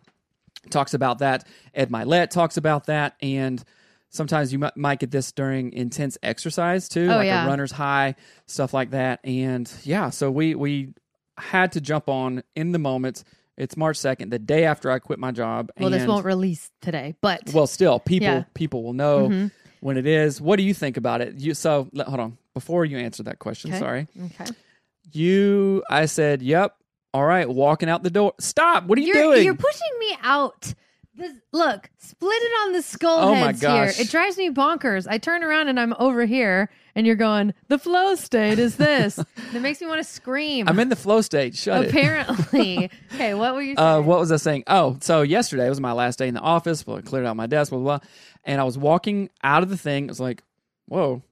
talks 0.70 0.94
about 0.94 1.18
that, 1.18 1.46
Ed 1.74 1.90
Mylett 1.90 2.30
talks 2.30 2.56
about 2.56 2.86
that, 2.86 3.16
and 3.20 3.62
sometimes 4.10 4.52
you 4.52 4.58
might, 4.58 4.76
might 4.76 5.00
get 5.00 5.10
this 5.10 5.32
during 5.32 5.72
intense 5.72 6.18
exercise 6.22 6.88
too, 6.88 7.08
Oh, 7.10 7.16
like 7.16 7.26
yeah. 7.26 7.44
a 7.44 7.48
runner's 7.48 7.72
high, 7.72 8.14
stuff 8.46 8.72
like 8.74 8.90
that. 8.90 9.20
And 9.24 9.70
yeah, 9.84 10.10
so 10.10 10.30
we 10.30 10.54
we 10.54 10.92
had 11.38 11.72
to 11.72 11.80
jump 11.80 12.08
on 12.08 12.42
in 12.54 12.72
the 12.72 12.78
moment. 12.78 13.24
It's 13.56 13.76
March 13.76 13.96
second, 13.96 14.30
the 14.30 14.38
day 14.38 14.64
after 14.64 14.90
I 14.90 14.98
quit 14.98 15.18
my 15.18 15.30
job. 15.30 15.70
well, 15.78 15.90
this 15.90 16.06
won't 16.06 16.24
release 16.26 16.70
today, 16.80 17.14
but 17.22 17.40
well, 17.54 17.66
still, 17.66 17.98
people 17.98 18.28
Yeah. 18.28 18.44
people 18.54 18.82
will 18.82 18.92
know 18.94 19.28
Mhm. 19.28 19.50
When 19.82 19.96
it 19.96 20.06
is. 20.06 20.40
What 20.40 20.56
do 20.56 20.62
you 20.62 20.72
think 20.72 20.96
about 20.96 21.20
it? 21.20 21.34
You 21.34 21.54
so 21.54 21.88
let- 21.92 22.06
hold 22.06 22.20
on 22.20 22.38
before 22.54 22.84
you 22.84 22.98
answer 22.98 23.22
that 23.24 23.38
question. 23.38 23.70
Okay. 23.72 23.78
Sorry, 23.80 24.08
okay. 24.26 24.46
you. 25.12 25.82
I 25.90 26.06
said, 26.06 26.40
"Yep, 26.42 26.74
all 27.12 27.24
right." 27.24 27.48
Walking 27.48 27.88
out 27.88 28.02
the 28.02 28.10
door. 28.10 28.32
Stop. 28.40 28.84
What 28.84 28.98
are 28.98 29.00
you 29.02 29.08
You're 29.14 29.22
doing? 29.34 29.44
you're 29.44 29.54
pushing 29.54 29.98
me 29.98 30.16
out. 30.22 30.74
This, 31.14 31.30
look, 31.52 31.90
split 31.98 32.42
it 32.42 32.52
on 32.64 32.72
the 32.72 32.80
skull 32.80 33.18
Oh 33.18 33.32
my 33.32 33.38
heads 33.48 33.60
gosh. 33.60 33.96
here. 33.96 34.06
It 34.06 34.10
drives 34.10 34.38
me 34.38 34.48
bonkers. 34.48 35.06
I 35.06 35.18
turn 35.18 35.44
around 35.44 35.68
and 35.68 35.78
I'm 35.78 35.92
over 35.98 36.24
here, 36.24 36.70
and 36.94 37.06
you're 37.06 37.16
going. 37.16 37.52
The 37.68 37.78
flow 37.78 38.14
state 38.14 38.58
is 38.58 38.76
this. 38.76 39.18
it 39.54 39.60
makes 39.60 39.82
me 39.82 39.88
want 39.88 39.98
to 39.98 40.04
scream. 40.10 40.66
I'm 40.70 40.78
in 40.78 40.88
the 40.88 40.96
flow 40.96 41.20
state. 41.20 41.54
Shut 41.54 41.84
it. 41.84 41.90
Apparently. 41.90 42.90
okay, 43.14 43.34
what 43.34 43.54
were 43.54 43.60
you 43.60 43.74
saying? 43.76 43.78
Uh, 43.78 44.00
what 44.00 44.20
was 44.20 44.32
I 44.32 44.36
saying? 44.36 44.64
Oh, 44.68 44.96
so 45.02 45.20
yesterday 45.20 45.68
was 45.68 45.80
my 45.80 45.92
last 45.92 46.18
day 46.18 46.28
in 46.28 46.34
the 46.34 46.40
office. 46.40 46.86
Well, 46.86 46.96
I 46.96 47.02
cleared 47.02 47.26
out 47.26 47.36
my 47.36 47.46
desk, 47.46 47.70
blah, 47.72 47.78
blah, 47.80 47.98
blah. 47.98 48.08
And 48.44 48.60
I 48.60 48.64
was 48.64 48.76
walking 48.78 49.30
out 49.42 49.62
of 49.62 49.68
the 49.70 49.76
thing. 49.76 50.08
I 50.08 50.12
was 50.12 50.20
like, 50.20 50.42
whoa, 50.86 51.22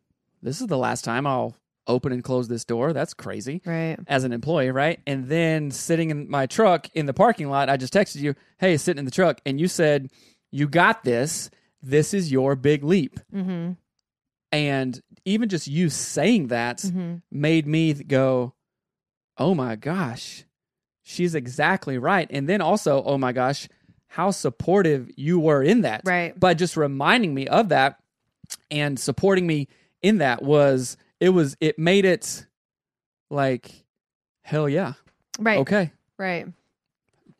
this 0.43 0.61
is 0.61 0.67
the 0.69 0.79
last 0.79 1.05
time 1.05 1.27
I'll 1.27 1.57
open 1.87 2.13
and 2.13 2.23
close 2.23 2.47
this 2.47 2.65
door. 2.65 2.93
That's 2.93 3.15
crazy. 3.15 3.61
right. 3.65 3.99
as 4.07 4.23
an 4.25 4.33
employee, 4.33 4.71
right? 4.71 5.01
And 5.07 5.27
then 5.29 5.71
sitting 5.73 6.11
in 6.11 6.31
my 6.31 6.47
truck 6.47 6.89
in 6.95 7.07
the 7.07 7.15
parking 7.15 7.49
lot, 7.51 7.69
I 7.69 7.77
just 7.77 7.93
texted 7.93 8.21
you, 8.21 8.35
"Hey, 8.59 8.77
sitting 8.77 9.01
in 9.01 9.05
the 9.07 9.11
truck," 9.11 9.41
and 9.45 9.59
you 9.61 9.67
said, 9.67 10.11
"You 10.53 10.69
got 10.69 11.03
this. 11.05 11.51
This 11.83 12.15
is 12.15 12.31
your 12.31 12.55
big 12.55 12.85
leap." 12.85 13.19
Mm-hmm. 13.35 13.73
And 14.53 15.01
even 15.25 15.49
just 15.49 15.67
you 15.67 15.89
saying 15.91 16.49
that 16.49 16.79
Mm-hmm. 16.79 17.17
made 17.31 17.67
me 17.67 17.93
go, 17.95 18.55
"Oh 19.37 19.55
my 19.55 19.75
gosh, 19.77 20.45
she's 21.03 21.35
exactly 21.35 21.99
right." 21.99 22.29
And 22.31 22.49
then 22.49 22.61
also, 22.61 23.03
"Oh 23.03 23.19
my 23.19 23.33
gosh, 23.33 23.69
how 24.11 24.31
supportive 24.31 25.11
you 25.17 25.39
were 25.41 25.63
in 25.63 25.81
that." 25.83 26.03
Right. 26.05 26.39
But 26.39 26.59
just 26.59 26.77
reminding 26.77 27.35
me 27.35 27.47
of 27.49 27.69
that 27.71 27.99
and 28.71 28.99
supporting 28.99 29.47
me 29.47 29.69
in 30.03 30.19
that 30.19 30.43
was 30.43 30.97
it 31.21 31.31
was 31.31 31.57
it 31.61 31.79
made 31.79 32.05
it 32.05 32.47
like 33.31 33.85
hell 34.43 34.69
yeah 34.69 34.95
Right. 35.39 35.59
okay 35.59 35.93
Right. 36.19 36.47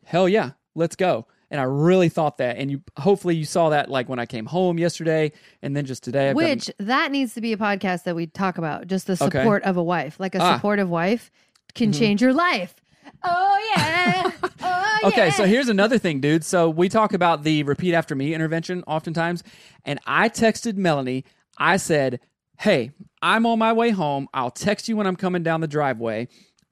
hell 0.05 0.29
yeah 0.29 0.51
let's 0.75 0.95
go 0.95 1.27
and 1.49 1.59
I 1.59 1.63
really 1.63 2.07
thought 2.07 2.37
that. 2.37 2.55
And 2.55 2.71
you 2.71 2.81
hopefully 2.97 3.35
you 3.35 3.43
saw 3.43 3.71
that 3.71 3.89
like 3.89 4.07
when 4.07 4.19
I 4.19 4.25
came 4.25 4.45
home 4.45 4.77
yesterday, 4.79 5.33
and 5.61 5.75
then 5.75 5.85
just 5.85 6.01
today. 6.01 6.29
I've 6.29 6.35
gotten- 6.37 6.49
Which 6.49 6.71
that 6.79 7.11
needs 7.11 7.33
to 7.33 7.41
be 7.41 7.51
a 7.51 7.57
podcast 7.57 8.03
that 8.05 8.15
we 8.15 8.27
talk 8.27 8.57
about. 8.57 8.87
Just 8.87 9.05
the 9.07 9.13
Okay. 9.21 9.39
support 9.39 9.61
of 9.63 9.75
a 9.75 9.83
wife, 9.83 10.17
like 10.17 10.33
a 10.33 10.37
Ah. 10.39 10.43
Mm-hmm. 10.43 10.55
supportive 10.55 10.89
wife, 10.89 11.29
can 11.75 11.91
change 11.91 12.21
your 12.21 12.31
life. 12.31 12.73
Oh 13.23 13.73
yeah. 13.75 14.31
Oh 15.03 15.07
Okay, 15.07 15.25
yeah. 15.27 15.31
so 15.31 15.45
here's 15.45 15.67
another 15.69 15.97
thing, 15.97 16.19
dude. 16.21 16.43
So 16.45 16.69
we 16.69 16.87
talk 16.87 17.13
about 17.13 17.41
the 17.43 17.63
repeat 17.63 17.95
after 17.95 18.13
me 18.13 18.35
intervention 18.35 18.83
oftentimes, 18.85 19.43
and 19.83 19.99
I 20.05 20.29
texted 20.29 20.75
Melanie. 20.75 21.25
I 21.57 21.77
said, 21.77 22.19
"Hey, 22.59 22.91
I'm 23.23 23.47
on 23.47 23.57
my 23.57 23.73
way 23.73 23.89
home. 23.89 24.27
I'll 24.33 24.51
text 24.51 24.87
you 24.87 24.95
when 24.95 25.07
I'm 25.07 25.15
coming 25.15 25.41
down 25.41 25.61
the 25.61 25.67
driveway. 25.67 26.27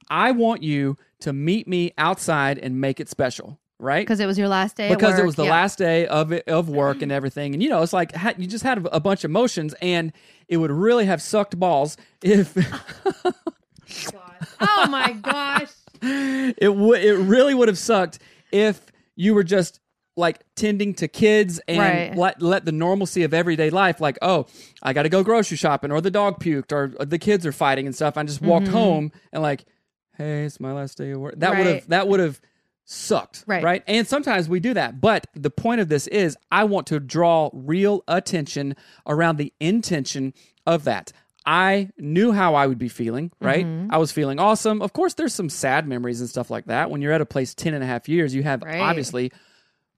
I 0.08 0.30
want 0.30 0.62
you 0.62 0.96
to 1.20 1.32
meet 1.32 1.66
me 1.66 1.92
outside 1.98 2.58
and 2.58 2.80
make 2.80 3.00
it 3.00 3.08
special, 3.08 3.58
right? 3.80 4.02
because 4.06 4.20
it 4.20 4.26
was 4.26 4.38
your 4.38 4.48
last 4.48 4.76
day. 4.76 4.88
because 4.88 5.18
it 5.18 5.24
was 5.26 5.34
the 5.34 5.44
Yeah. 5.44 5.50
last 5.50 5.78
day 5.78 6.06
of 6.06 6.30
it, 6.30 6.46
of 6.48 6.68
work 6.68 7.02
and 7.02 7.10
everything, 7.10 7.54
and 7.54 7.62
you 7.62 7.68
know, 7.68 7.82
it's 7.82 7.92
like 7.92 8.12
you 8.38 8.46
just 8.46 8.62
had 8.64 8.86
a 8.92 9.00
bunch 9.00 9.24
of 9.24 9.30
emotions, 9.32 9.74
and 9.82 10.12
it 10.48 10.58
would 10.58 10.70
really 10.70 11.06
have 11.06 11.20
sucked 11.20 11.58
balls 11.58 11.96
if 12.22 12.56
Oh 14.60 14.86
my 14.88 15.12
gosh. 15.12 15.70
It 16.02 16.74
would 16.74 17.02
it 17.04 17.14
really 17.16 17.54
would 17.54 17.68
have 17.68 17.78
sucked 17.78 18.18
if 18.52 18.80
you 19.16 19.34
were 19.34 19.44
just 19.44 19.80
like 20.16 20.40
tending 20.56 20.92
to 20.94 21.08
kids 21.08 21.60
and 21.68 21.78
Right. 21.78 22.16
let 22.16 22.42
let 22.42 22.64
the 22.64 22.72
normalcy 22.72 23.22
of 23.22 23.32
everyday 23.32 23.70
life 23.70 24.00
like 24.00 24.18
oh 24.22 24.46
I 24.82 24.92
got 24.92 25.04
to 25.04 25.08
go 25.08 25.22
grocery 25.22 25.56
shopping 25.56 25.92
or 25.92 26.00
the 26.00 26.10
dog 26.10 26.40
puked 26.42 26.72
or 26.72 26.88
the 27.04 27.18
kids 27.18 27.46
are 27.46 27.52
fighting 27.52 27.86
and 27.86 27.94
stuff 27.94 28.16
I 28.16 28.22
just 28.24 28.42
walked 28.42 28.68
home 28.68 29.12
and 29.32 29.42
like 29.42 29.64
hey 30.16 30.44
it's 30.44 30.60
my 30.60 30.72
last 30.72 30.98
day 30.98 31.12
of 31.12 31.20
work 31.20 31.34
that 31.38 31.56
would 31.56 31.66
have 31.66 31.76
Mm-hmm. 31.82 31.90
That 31.90 32.08
would 32.08 32.20
have 32.20 32.40
sucked 32.84 33.44
Right. 33.46 33.62
right 33.62 33.84
and 33.86 34.06
sometimes 34.06 34.48
we 34.48 34.58
do 34.58 34.74
that 34.74 35.00
but 35.00 35.26
the 35.34 35.50
point 35.50 35.80
of 35.80 35.88
this 35.88 36.06
is 36.08 36.36
I 36.50 36.64
want 36.64 36.88
to 36.88 36.98
draw 36.98 37.50
real 37.52 38.02
attention 38.08 38.74
around 39.06 39.36
the 39.36 39.52
intention 39.60 40.34
of 40.66 40.84
that 40.84 41.12
I 41.46 41.90
knew 41.98 42.32
how 42.32 42.54
I 42.54 42.66
would 42.66 42.78
be 42.78 42.88
feeling, 42.88 43.32
right? 43.40 43.64
Mm-hmm. 43.64 43.92
I 43.92 43.96
was 43.98 44.12
feeling 44.12 44.38
awesome. 44.38 44.82
Of 44.82 44.92
course, 44.92 45.14
there's 45.14 45.34
some 45.34 45.48
sad 45.48 45.88
memories 45.88 46.20
and 46.20 46.28
stuff 46.28 46.50
like 46.50 46.66
that. 46.66 46.90
When 46.90 47.00
you're 47.00 47.12
at 47.12 47.20
a 47.20 47.26
place 47.26 47.54
10 47.54 47.72
and 47.74 47.82
a 47.82 47.86
half 47.86 48.08
years, 48.08 48.34
you 48.34 48.42
have 48.42 48.62
Right. 48.62 48.80
obviously 48.80 49.32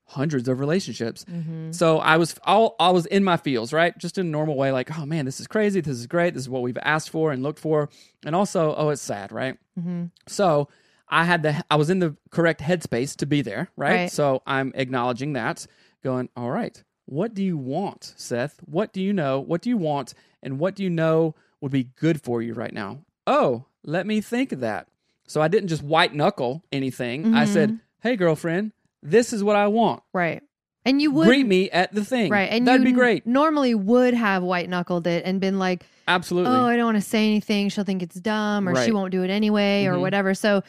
hundreds 0.06 0.46
of 0.48 0.60
relationships. 0.60 1.24
Mm-hmm. 1.24 1.72
So 1.72 1.98
I 1.98 2.16
was 2.16 2.34
all 2.44 2.76
I 2.78 2.90
was 2.90 3.06
in 3.06 3.24
my 3.24 3.36
feels, 3.36 3.72
right? 3.72 3.96
Just 3.98 4.18
in 4.18 4.26
a 4.26 4.30
normal 4.30 4.56
way, 4.56 4.70
like, 4.70 4.96
oh 4.98 5.06
man, 5.06 5.24
this 5.24 5.40
is 5.40 5.46
crazy. 5.46 5.80
This 5.80 5.96
is 5.98 6.06
great. 6.06 6.34
This 6.34 6.42
is 6.42 6.48
what 6.50 6.62
we've 6.62 6.78
asked 6.82 7.10
for 7.10 7.32
and 7.32 7.42
looked 7.42 7.58
for. 7.58 7.88
And 8.24 8.36
also, 8.36 8.74
oh, 8.76 8.90
it's 8.90 9.02
sad, 9.02 9.32
right? 9.32 9.56
Mm-hmm. 9.78 10.04
So 10.28 10.68
I 11.08 11.24
had 11.24 11.42
the 11.42 11.64
I 11.70 11.76
was 11.76 11.90
in 11.90 11.98
the 11.98 12.16
correct 12.30 12.60
headspace 12.60 13.16
to 13.16 13.26
be 13.26 13.42
there, 13.42 13.68
right? 13.76 13.92
Right. 14.02 14.12
So 14.12 14.42
I'm 14.46 14.72
acknowledging 14.74 15.32
that, 15.32 15.66
going, 16.04 16.28
all 16.36 16.50
right, 16.50 16.82
what 17.06 17.34
do 17.34 17.42
you 17.42 17.56
want, 17.56 18.14
Seth? 18.16 18.60
What 18.64 18.92
do 18.92 19.00
you 19.00 19.12
know? 19.12 19.40
What 19.40 19.62
do 19.62 19.70
you 19.70 19.76
want? 19.76 20.14
And 20.42 20.58
what 20.58 20.74
do 20.74 20.82
you 20.82 20.90
know 20.90 21.34
would 21.60 21.72
be 21.72 21.84
good 21.84 22.22
for 22.22 22.42
you 22.42 22.54
right 22.54 22.72
now? 22.72 22.98
Oh, 23.26 23.66
let 23.84 24.06
me 24.06 24.20
think 24.20 24.52
of 24.52 24.60
that. 24.60 24.88
So 25.26 25.40
I 25.40 25.48
didn't 25.48 25.68
just 25.68 25.82
white 25.82 26.14
knuckle 26.14 26.64
anything. 26.72 27.34
I 27.34 27.44
Mm-hmm. 27.44 27.52
said, 27.52 27.80
hey, 28.00 28.16
girlfriend, 28.16 28.72
this 29.02 29.32
is 29.32 29.42
what 29.44 29.56
I 29.56 29.68
want. 29.68 30.02
Right. 30.12 30.42
And 30.84 31.00
you 31.00 31.12
would 31.12 31.26
Greet 31.26 31.46
me 31.46 31.70
at 31.70 31.94
the 31.94 32.04
thing. 32.04 32.30
Right. 32.32 32.50
And 32.50 32.66
That'd 32.66 32.80
you 32.80 32.86
be 32.86 32.92
great. 32.92 33.24
Normally 33.24 33.72
would 33.74 34.14
have 34.14 34.42
white 34.42 34.68
knuckled 34.68 35.06
it 35.06 35.24
and 35.24 35.40
been 35.40 35.58
like, 35.60 35.86
Absolutely. 36.08 36.50
oh, 36.52 36.64
I 36.66 36.74
don't 36.76 36.86
want 36.86 36.96
to 36.96 37.08
say 37.08 37.24
anything. 37.24 37.68
She'll 37.68 37.84
think 37.84 38.02
it's 38.02 38.16
dumb 38.16 38.68
or 38.68 38.74
she 38.84 38.90
won't 38.90 39.12
do 39.12 39.22
it 39.22 39.30
anyway 39.30 39.84
or 39.86 39.94
Mhm. 39.94 40.00
whatever. 40.00 40.34
So 40.34 40.64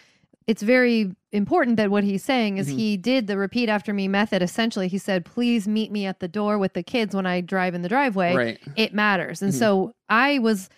it's 0.47 0.62
very 0.62 1.15
important 1.31 1.77
that 1.77 1.89
what 1.89 2.03
he's 2.03 2.23
saying 2.23 2.57
is 2.57 2.69
Mhm. 2.69 2.75
he 2.77 2.97
did 2.97 3.27
the 3.27 3.38
repeat 3.38 3.69
after 3.69 3.93
me 3.93 4.07
method. 4.07 4.41
Essentially, 4.41 4.88
he 4.88 4.97
said, 4.97 5.25
please 5.25 5.67
meet 5.67 5.91
me 5.91 6.05
at 6.05 6.19
the 6.19 6.27
door 6.27 6.57
with 6.57 6.73
the 6.73 6.83
kids 6.83 7.15
when 7.15 7.25
I 7.25 7.41
drive 7.41 7.73
in 7.75 7.81
the 7.81 7.89
driveway. 7.89 8.35
right. 8.35 8.59
It 8.75 8.93
matters. 8.93 9.41
And 9.41 9.51
Mhm. 9.53 9.57
so 9.59 9.93
I 10.09 10.39
was, 10.39 10.69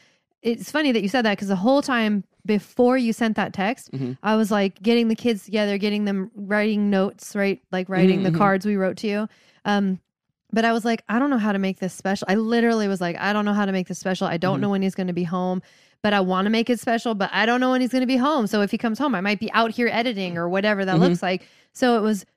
it's 0.41 0.71
funny 0.71 0.91
that 0.91 1.01
you 1.01 1.09
said 1.09 1.23
that 1.25 1.31
because 1.37 1.47
the 1.47 1.55
whole 1.55 1.81
time 1.81 2.23
before 2.45 2.95
you 2.97 3.11
sent 3.11 3.35
that 3.37 3.53
text, 3.53 3.91
Mhm. 3.91 4.17
I 4.21 4.35
was 4.35 4.51
like 4.51 4.81
getting 4.83 5.07
the 5.07 5.15
kids 5.15 5.45
together, 5.45 5.77
getting 5.79 6.05
them 6.05 6.29
writing 6.35 6.89
notes, 6.91 7.35
right? 7.35 7.59
Like 7.71 7.89
writing 7.89 8.19
Mhm, 8.19 8.27
mhm. 8.27 8.31
the 8.33 8.37
cards 8.37 8.65
we 8.65 8.75
wrote 8.75 8.97
to 8.97 9.07
you. 9.07 9.27
Um, 9.65 9.99
but 10.53 10.63
I 10.63 10.71
was 10.71 10.85
like, 10.85 11.03
I 11.09 11.17
don't 11.17 11.31
know 11.31 11.39
how 11.39 11.51
to 11.51 11.59
make 11.59 11.79
this 11.79 11.93
special. 11.93 12.27
I 12.29 12.35
literally 12.35 12.87
was 12.87 13.01
like, 13.01 13.17
I 13.19 13.33
don't 13.33 13.45
know 13.45 13.53
how 13.53 13.65
to 13.65 13.71
make 13.71 13.87
this 13.87 13.97
special. 13.99 14.27
I 14.27 14.37
don't 14.37 14.59
Mhm. 14.59 14.61
know 14.61 14.69
when 14.69 14.81
he's 14.83 14.95
going 14.95 15.07
to 15.07 15.13
be 15.13 15.23
home, 15.23 15.61
but 16.05 16.13
I 16.13 16.19
want 16.19 16.45
to 16.45 16.51
make 16.51 16.69
it 16.69 16.79
special, 16.79 17.15
but 17.15 17.31
I 17.33 17.47
don't 17.47 17.59
know 17.59 17.71
when 17.71 17.81
he's 17.81 17.89
going 17.89 18.03
to 18.03 18.05
be 18.05 18.15
home. 18.17 18.45
So 18.45 18.61
if 18.61 18.69
he 18.69 18.77
comes 18.77 18.99
home, 18.99 19.15
I 19.15 19.21
might 19.21 19.39
be 19.39 19.51
out 19.53 19.71
here 19.71 19.89
editing 19.91 20.37
or 20.37 20.47
whatever 20.47 20.85
that 20.85 20.97
Mhm. 20.97 20.99
looks 20.99 21.23
like. 21.23 21.47
So 21.73 21.97
it 21.97 22.01
was 22.01 22.27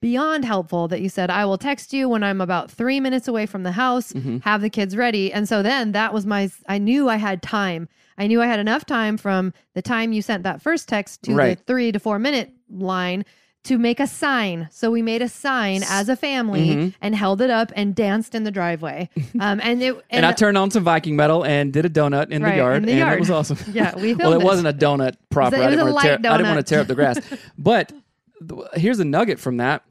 beyond 0.00 0.44
helpful 0.44 0.86
that 0.86 1.00
you 1.00 1.08
said, 1.08 1.28
I 1.28 1.44
will 1.44 1.58
text 1.58 1.92
you 1.92 2.08
when 2.08 2.22
I'm 2.22 2.40
about 2.40 2.70
three 2.70 3.00
minutes 3.00 3.26
away 3.26 3.44
from 3.46 3.64
the 3.64 3.72
house, 3.72 4.12
Mhm. 4.12 4.44
have 4.44 4.60
the 4.60 4.70
kids 4.70 4.96
ready. 4.96 5.32
And 5.32 5.48
so 5.48 5.64
then 5.64 5.90
that 5.92 6.14
was 6.14 6.24
my, 6.26 6.48
I 6.68 6.78
knew 6.78 7.08
I 7.08 7.16
had 7.16 7.42
time. 7.42 7.88
I 8.16 8.28
knew 8.28 8.40
I 8.40 8.46
had 8.46 8.60
enough 8.60 8.84
time 8.86 9.16
from 9.16 9.52
the 9.74 9.82
time 9.82 10.12
you 10.12 10.22
sent 10.22 10.44
that 10.44 10.62
first 10.62 10.88
text 10.88 11.24
to 11.24 11.34
Right. 11.34 11.58
the 11.58 11.64
three 11.64 11.90
to 11.90 11.98
four 11.98 12.20
minute 12.20 12.52
line 12.70 13.24
to 13.64 13.78
make 13.78 14.00
a 14.00 14.06
sign. 14.08 14.68
So 14.72 14.90
we 14.90 15.02
made 15.02 15.22
a 15.22 15.28
sign 15.28 15.82
as 15.88 16.08
a 16.08 16.16
family 16.16 16.68
Mhm. 16.70 16.94
and 17.00 17.14
held 17.14 17.40
it 17.40 17.48
up 17.50 17.70
and 17.76 17.94
danced 17.94 18.34
in 18.34 18.42
the 18.44 18.50
driveway. 18.50 19.08
Um, 19.40 19.60
and 19.62 19.80
it, 19.82 19.96
And, 20.10 20.26
I 20.26 20.32
turned 20.32 20.58
on 20.58 20.70
some 20.70 20.82
Viking 20.84 21.14
metal 21.16 21.44
and 21.44 21.72
did 21.72 21.84
a 21.86 21.88
donut 21.90 22.30
in 22.30 22.42
Right, 22.42 22.50
the 22.52 22.56
yard, 22.56 22.76
in 22.78 22.82
the 22.84 22.90
and 22.92 22.98
yard. 22.98 23.14
it 23.14 23.20
was 23.20 23.30
awesome. 23.30 23.58
yeah, 23.72 23.94
we 23.96 24.14
well, 24.14 24.30
filmed 24.30 24.42
it 24.42 24.44
wasn't 24.44 24.68
a 24.68 24.72
donut 24.72 25.14
proper. 25.30 25.56
It 25.56 25.60
I 25.60 25.66
was 25.66 25.72
didn't 25.76 25.88
a 25.88 25.92
want 25.92 26.02
to 26.02 26.08
tear. 26.08 26.18
light 26.18 26.26
I 26.32 26.36
didn't 26.38 26.54
want 26.54 26.66
to 26.66 26.70
tear 26.70 26.80
up 26.80 26.86
the 26.88 26.94
grass. 26.94 27.18
but 27.56 27.92
th- 28.48 28.60
here's 28.74 28.98
a 29.00 29.04
nugget 29.04 29.38
from 29.38 29.58
that. 29.58 29.82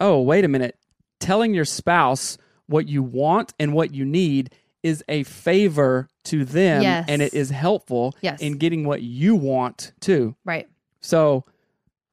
Oh, 0.00 0.20
wait 0.20 0.44
a 0.44 0.48
minute. 0.48 0.76
Telling 1.20 1.54
your 1.54 1.64
spouse 1.64 2.38
what 2.66 2.88
you 2.88 3.02
want 3.02 3.54
and 3.60 3.72
what 3.72 3.94
you 3.94 4.04
need 4.04 4.50
is 4.82 5.04
a 5.08 5.22
favor 5.22 6.08
to 6.24 6.44
them, 6.44 6.82
Yes. 6.82 7.04
and 7.08 7.22
it 7.22 7.34
is 7.34 7.50
helpful 7.50 8.16
Yes. 8.20 8.40
in 8.40 8.58
getting 8.58 8.84
what 8.84 9.00
you 9.02 9.36
want 9.36 9.92
too. 10.00 10.34
right. 10.44 10.68
So, 11.00 11.44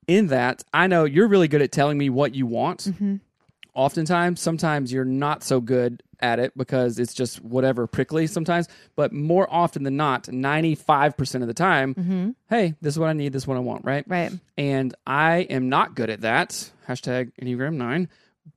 in 0.09 0.27
that, 0.27 0.63
I 0.73 0.87
know 0.87 1.05
you're 1.05 1.27
really 1.27 1.47
good 1.47 1.61
at 1.61 1.71
telling 1.71 1.97
me 1.97 2.09
what 2.09 2.35
you 2.35 2.45
want. 2.45 2.83
hmm 2.97 3.17
Oftentimes, 3.75 4.41
sometimes 4.41 4.91
you're 4.91 5.05
not 5.05 5.43
so 5.43 5.61
good 5.61 6.03
at 6.19 6.39
it 6.39 6.51
because 6.57 6.99
it's 6.99 7.13
just 7.13 7.41
whatever 7.41 7.87
prickly 7.87 8.27
sometimes. 8.27 8.67
But 8.95 9.13
more 9.13 9.47
often 9.49 9.83
than 9.83 9.95
not, 9.95 10.23
95% 10.23 11.41
of 11.41 11.47
the 11.47 11.53
time, 11.53 11.93
hmm 11.93 12.29
hey, 12.49 12.73
this 12.81 12.95
is 12.95 12.99
what 12.99 13.09
I 13.09 13.13
need, 13.13 13.31
this 13.31 13.43
is 13.43 13.47
what 13.47 13.55
I 13.57 13.61
want, 13.61 13.85
right? 13.85 14.03
Right. 14.07 14.31
And 14.57 14.93
I 15.07 15.41
am 15.49 15.69
not 15.69 15.95
good 15.95 16.09
at 16.09 16.21
that. 16.21 16.71
Hashtag 16.87 17.31
Enneagram 17.41 17.75
9. 17.75 18.09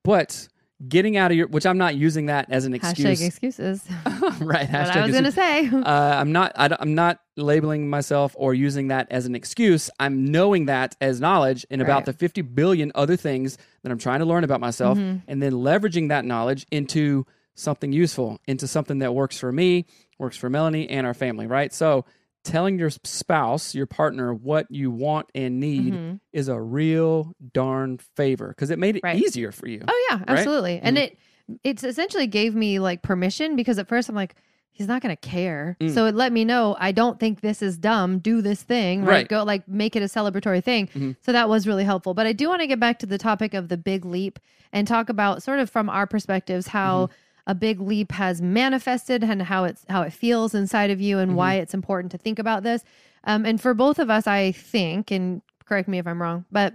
But 0.02 0.48
getting 0.88 1.16
out 1.16 1.30
of 1.30 1.36
your, 1.36 1.46
which 1.48 1.64
I'm 1.66 1.78
not 1.78 1.94
using 1.94 2.26
that 2.26 2.46
as 2.50 2.64
an 2.64 2.74
excuse. 2.74 3.20
Hashtag 3.20 3.26
excuses. 3.26 3.84
right. 4.40 4.68
Hashtag 4.68 4.96
I 4.96 5.02
was 5.02 5.12
going 5.12 5.24
to 5.24 5.32
say. 5.32 5.68
uh, 5.72 5.80
I'm 5.84 6.32
not. 6.32 6.52
I, 6.56 6.76
am 6.80 6.94
not 6.94 7.20
labeling 7.36 7.88
myself 7.88 8.34
or 8.38 8.52
using 8.54 8.88
that 8.88 9.06
as 9.10 9.26
an 9.26 9.34
excuse. 9.34 9.90
I'm 10.00 10.24
knowing 10.26 10.66
that 10.66 10.96
as 11.00 11.20
knowledge 11.20 11.64
about 11.70 11.88
Right. 11.88 12.04
the 12.06 12.12
50 12.12 12.42
billion 12.42 12.92
other 12.94 13.16
things 13.16 13.58
that 13.82 13.92
I'm 13.92 13.98
trying 13.98 14.20
to 14.20 14.26
learn 14.26 14.44
about 14.44 14.60
myself, 14.60 14.98
Mm-hmm. 14.98 15.18
and 15.28 15.42
then 15.42 15.52
leveraging 15.52 16.08
that 16.08 16.24
knowledge 16.24 16.66
into 16.70 17.26
something 17.54 17.92
useful, 17.92 18.40
into 18.46 18.66
something 18.66 18.98
that 19.00 19.14
works 19.14 19.38
for 19.38 19.52
me, 19.52 19.84
works 20.18 20.36
for 20.36 20.48
Melanie 20.50 20.88
and 20.88 21.06
our 21.06 21.14
family. 21.14 21.46
Right. 21.46 21.72
So 21.72 22.04
telling 22.44 22.78
your 22.78 22.90
spouse, 22.90 23.74
your 23.74 23.86
partner, 23.86 24.34
what 24.34 24.66
you 24.70 24.90
want 24.90 25.26
and 25.34 25.60
need 25.60 25.94
Mhm. 25.94 26.20
is 26.32 26.48
a 26.48 26.60
real 26.60 27.32
darn 27.52 27.98
favor 28.16 28.48
because 28.48 28.70
it 28.70 28.78
made 28.78 28.96
it 28.96 29.02
Right. 29.04 29.22
easier 29.22 29.52
for 29.52 29.68
you. 29.68 29.82
Oh 29.86 30.06
yeah, 30.10 30.18
Right? 30.18 30.28
absolutely. 30.30 30.80
And 30.82 30.96
Mhm. 30.96 31.00
it 31.02 31.18
it's 31.64 31.82
essentially 31.84 32.26
gave 32.26 32.54
me 32.54 32.78
like 32.78 33.02
permission 33.02 33.56
because 33.56 33.78
at 33.78 33.88
first 33.88 34.08
I'm 34.08 34.14
like 34.14 34.34
he's 34.74 34.88
not 34.88 35.02
going 35.02 35.14
to 35.14 35.20
care. 35.20 35.76
Mm. 35.80 35.92
So 35.92 36.06
it 36.06 36.14
let 36.14 36.32
me 36.32 36.46
know 36.46 36.74
I 36.80 36.92
don't 36.92 37.20
think 37.20 37.42
this 37.42 37.60
is 37.60 37.76
dumb. 37.76 38.20
Do 38.20 38.40
this 38.40 38.62
thing, 38.62 39.02
right? 39.02 39.08
Right. 39.08 39.28
Go 39.28 39.42
like 39.42 39.68
make 39.68 39.94
it 39.96 40.02
a 40.02 40.06
celebratory 40.06 40.64
thing. 40.64 40.86
Mhm. 40.94 41.16
So 41.20 41.32
that 41.32 41.48
was 41.48 41.66
really 41.66 41.84
helpful. 41.84 42.14
But 42.14 42.26
I 42.26 42.32
do 42.32 42.48
want 42.48 42.62
to 42.62 42.66
get 42.66 42.80
back 42.80 42.98
to 43.00 43.06
the 43.06 43.18
topic 43.18 43.52
of 43.54 43.68
the 43.68 43.76
big 43.76 44.06
leap 44.06 44.38
and 44.72 44.88
talk 44.88 45.10
about 45.10 45.42
sort 45.42 45.58
of 45.58 45.68
from 45.68 45.90
our 45.90 46.06
perspectives 46.06 46.68
how 46.68 47.06
Mm-hmm. 47.06 47.14
A 47.46 47.54
big 47.54 47.80
leap 47.80 48.12
has 48.12 48.40
manifested 48.40 49.22
and 49.24 49.42
how 49.42 49.64
it's 49.64 49.84
how 49.88 50.02
it 50.02 50.12
feels 50.12 50.54
inside 50.54 50.90
of 50.90 51.00
you 51.00 51.18
and 51.18 51.30
Mm-hmm. 51.30 51.36
why 51.38 51.54
it's 51.54 51.74
important 51.74 52.12
to 52.12 52.18
think 52.18 52.38
about 52.38 52.62
this. 52.62 52.84
Um, 53.24 53.44
and 53.46 53.60
for 53.60 53.74
both 53.74 53.98
of 53.98 54.10
us, 54.10 54.26
I 54.26 54.52
think, 54.52 55.10
and 55.10 55.42
correct 55.64 55.88
me 55.88 55.98
if 55.98 56.06
I'm 56.06 56.20
wrong, 56.20 56.44
but 56.50 56.74